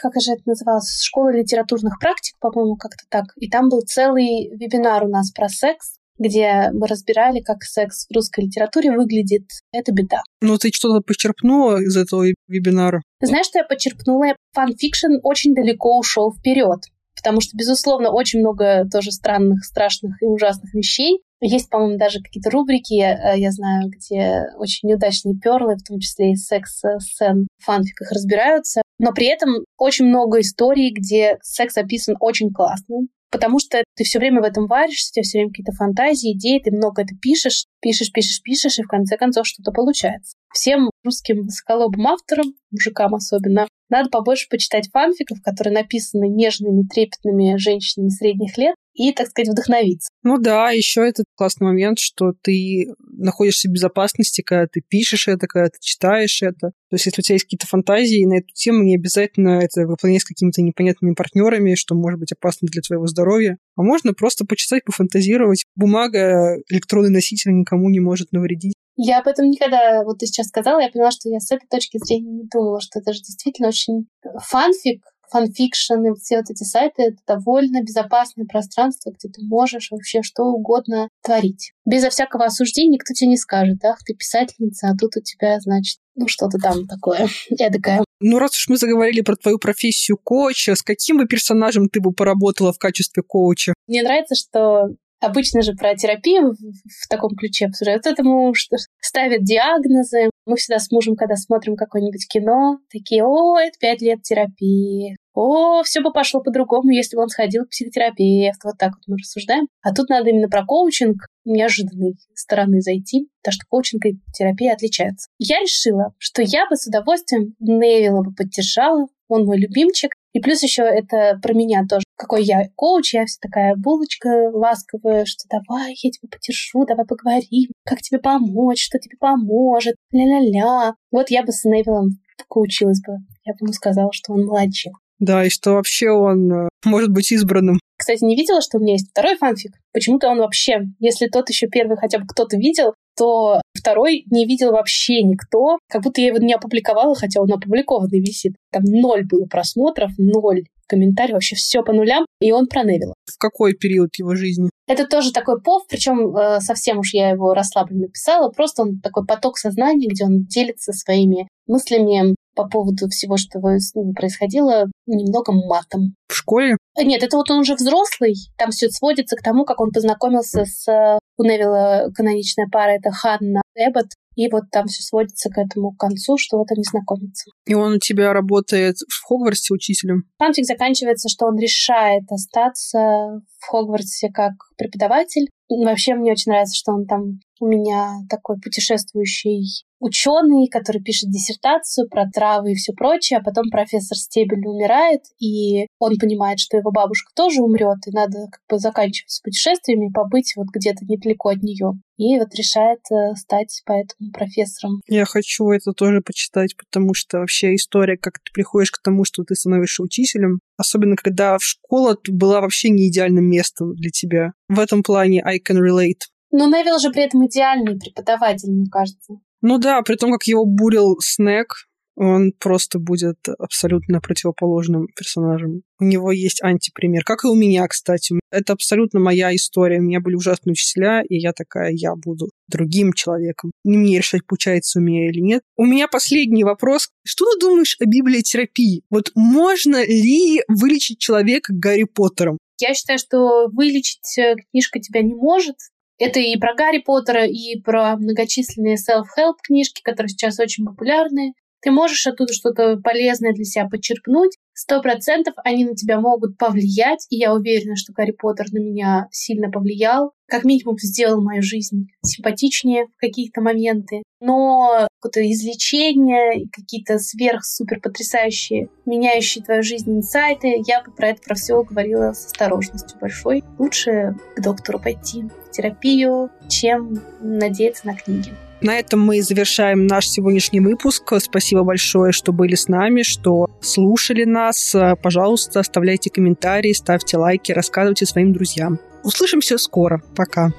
[0.02, 3.26] как же это называлось, школа литературных практик, по-моему, как-то так.
[3.36, 8.14] И там был целый вебинар у нас про секс, где мы разбирали, как секс в
[8.14, 9.44] русской литературе выглядит.
[9.72, 10.22] Это беда.
[10.40, 13.02] Ну, ты что-то почерпнула из этого вебинара?
[13.20, 14.36] Знаешь, что я почерпнула?
[14.52, 16.80] Fanfiction очень далеко ушел вперед.
[17.14, 21.22] Потому что, безусловно, очень много тоже странных, страшных и ужасных вещей.
[21.40, 25.98] Есть, по-моему, даже какие-то рубрики, я, э, я знаю, где очень неудачные перлы, в том
[26.00, 28.80] числе и секс-сцен в фанфиках разбираются.
[28.98, 34.18] Но при этом очень много историй, где секс описан очень классно, потому что ты все
[34.18, 37.66] время в этом варишься, у тебя все время какие-то фантазии, идеи, ты много это пишешь,
[37.80, 40.36] пишешь, пишешь, пишешь, и в конце концов что-то получается.
[40.54, 48.08] Всем русским высоколобым авторам, мужикам особенно, надо побольше почитать фанфиков, которые написаны нежными, трепетными женщинами
[48.08, 50.10] средних лет, и, так сказать, вдохновиться.
[50.22, 55.46] Ну да, еще этот классный момент, что ты находишься в безопасности, когда ты пишешь это,
[55.46, 56.72] когда ты читаешь это.
[56.88, 60.22] То есть, если у тебя есть какие-то фантазии на эту тему, не обязательно это выполнять
[60.22, 63.58] с какими-то непонятными партнерами, что может быть опасно для твоего здоровья.
[63.76, 65.64] А можно просто почитать, пофантазировать.
[65.74, 68.74] Бумага, электронный носитель никому не может навредить.
[68.98, 71.98] Я об этом никогда, вот ты сейчас сказала, я поняла, что я с этой точки
[72.02, 74.06] зрения не думала, что это же действительно очень
[74.48, 80.22] фанфик, fanfiction и все вот эти сайты— это довольно безопасное пространство, где ты можешь вообще
[80.22, 81.72] что угодно творить.
[81.84, 85.98] Безо всякого осуждения никто тебе не скажет, ах, ты писательница, а тут у тебя, значит,
[86.14, 88.04] ну что-то там такое эдакое.
[88.20, 92.12] Ну, раз уж мы заговорили про твою профессию коуча, с каким бы персонажем ты бы
[92.12, 93.74] поработала в качестве коуча?
[93.86, 94.88] Мне нравится, что
[95.20, 98.06] Обычно же про терапию в таком ключе обсуждают.
[98.06, 100.30] Этому что ставят диагнозы.
[100.44, 105.16] Мы всегда с мужем, когда смотрим какое-нибудь кино, такие, о, это пять лет терапии.
[105.34, 108.68] О, все бы пошло по-другому, если бы он сходил к психотерапевту.
[108.68, 109.68] Вот так вот мы рассуждаем.
[109.82, 115.28] А тут надо именно про коучинг неожиданной стороны зайти, потому что коучинг и терапия отличаются.
[115.38, 120.12] Я решила, что я бы с удовольствием Невилла бы поддержала, он мой любимчик.
[120.36, 122.04] И плюс еще это про меня тоже.
[122.14, 127.72] Какой я коуч, я вся такая булочка ласковая, что давай, я тебя поддержу, давай поговорим,
[127.86, 130.92] как тебе помочь, что тебе поможет, ля-ля-ля.
[131.10, 132.18] Вот я бы с Невилом
[132.48, 133.14] коучилась бы.
[133.46, 134.92] Я бы ему сказала, что он младший.
[135.18, 137.80] Да, и что вообще он э, может быть избранным.
[138.06, 139.72] Кстати, не видела, что у меня есть второй фанфик.
[139.92, 144.70] Почему-то он вообще, если тот еще первый хотя бы кто-то видел, то второй не видел
[144.70, 145.78] вообще никто.
[145.90, 148.52] Как будто я его не опубликовала, хотя он опубликованный висит.
[148.70, 153.14] Там ноль было просмотров, ноль комментариев, вообще все по нулям, и он про Невилла.
[153.24, 154.70] В какой период его жизни?
[154.86, 159.26] Это тоже такой пов, причем э, совсем уж я его расслабленно писала, просто он такой
[159.26, 165.52] поток сознания, где он делится своими мыслями по поводу всего, что с ним происходило, немного
[165.52, 166.16] матом.
[166.28, 166.76] В школе?
[166.98, 168.34] Нет, это вот он уже взрослый.
[168.56, 171.18] Там все сводится к тому, как он познакомился с...
[171.38, 176.36] У Невилла каноничная пара— это Ханна Эббот, и вот там все сводится к этому концу,
[176.38, 177.50] что вот они знакомятся.
[177.66, 180.24] И он у тебя работает в Хогвартсе учителем?
[180.38, 185.48] Фанфик заканчивается, что он решает остаться в Хогвартсе как преподаватель.
[185.68, 192.08] Вообще мне очень нравится, что он там у меня такой путешествующий ученый, который пишет диссертацию
[192.08, 196.90] про травы и все прочее, а потом профессор Стебель умирает, и он понимает, что его
[196.90, 201.62] бабушка тоже умрет, и надо как бы заканчивать с путешествиями, побыть вот где-то недалеко от
[201.62, 201.92] нее.
[202.18, 205.02] И вот решает э, стать поэтому профессором.
[205.06, 209.44] Я хочу это тоже почитать, потому что вообще история, как ты приходишь к тому, что
[209.44, 214.52] ты становишься учителем, особенно когда в школа была вообще не идеальным местом для тебя.
[214.68, 216.20] В этом плане I can relate.
[216.52, 219.34] Но Невилл же при этом идеальный преподаватель, мне кажется.
[219.62, 221.74] Ну да, при том, как его бурил Снег,
[222.16, 225.82] он просто будет абсолютно противоположным персонажем.
[226.00, 228.40] У него есть антипример, как и у меня, кстати.
[228.50, 229.98] Это абсолютно моя история.
[229.98, 233.70] У меня были ужасные учителя, и я такая, я буду другим человеком.
[233.84, 235.62] Не мне решать, получается у меня или нет.
[235.76, 237.10] У меня последний вопрос.
[237.22, 239.02] Что ты думаешь о библиотерапии?
[239.10, 242.56] Вот можно ли вылечить человека Гарри Поттером?
[242.78, 245.76] Я считаю, что вылечить э, книжка тебя не может,
[246.18, 251.52] это и про Гарри Поттера, и про многочисленные self-help книжки, которые сейчас очень популярны.
[251.86, 254.58] Ты можешь оттуда что-то полезное для себя подчеркнуть.
[254.74, 259.28] Сто процентов они на тебя могут повлиять, и я уверена, что Гарри Поттер на меня
[259.30, 260.32] сильно повлиял.
[260.48, 264.24] Как минимум сделал мою жизнь симпатичнее в какие-то моменты.
[264.40, 271.54] Но какое-то излечение, какие-то сверх-супер потрясающие, меняющие твою жизнь инсайты, я бы про это про
[271.54, 273.62] все говорила с осторожностью большой.
[273.78, 278.50] Лучше к доктору пойти в терапию, чем надеяться на книги.
[278.82, 281.32] На этом мы завершаем наш сегодняшний выпуск.
[281.38, 284.94] Спасибо большое, что были с нами, что слушали нас.
[285.22, 288.98] Пожалуйста, оставляйте комментарии, ставьте лайки, рассказывайте своим друзьям.
[289.22, 290.22] Услышимся скоро.
[290.36, 290.72] Пока.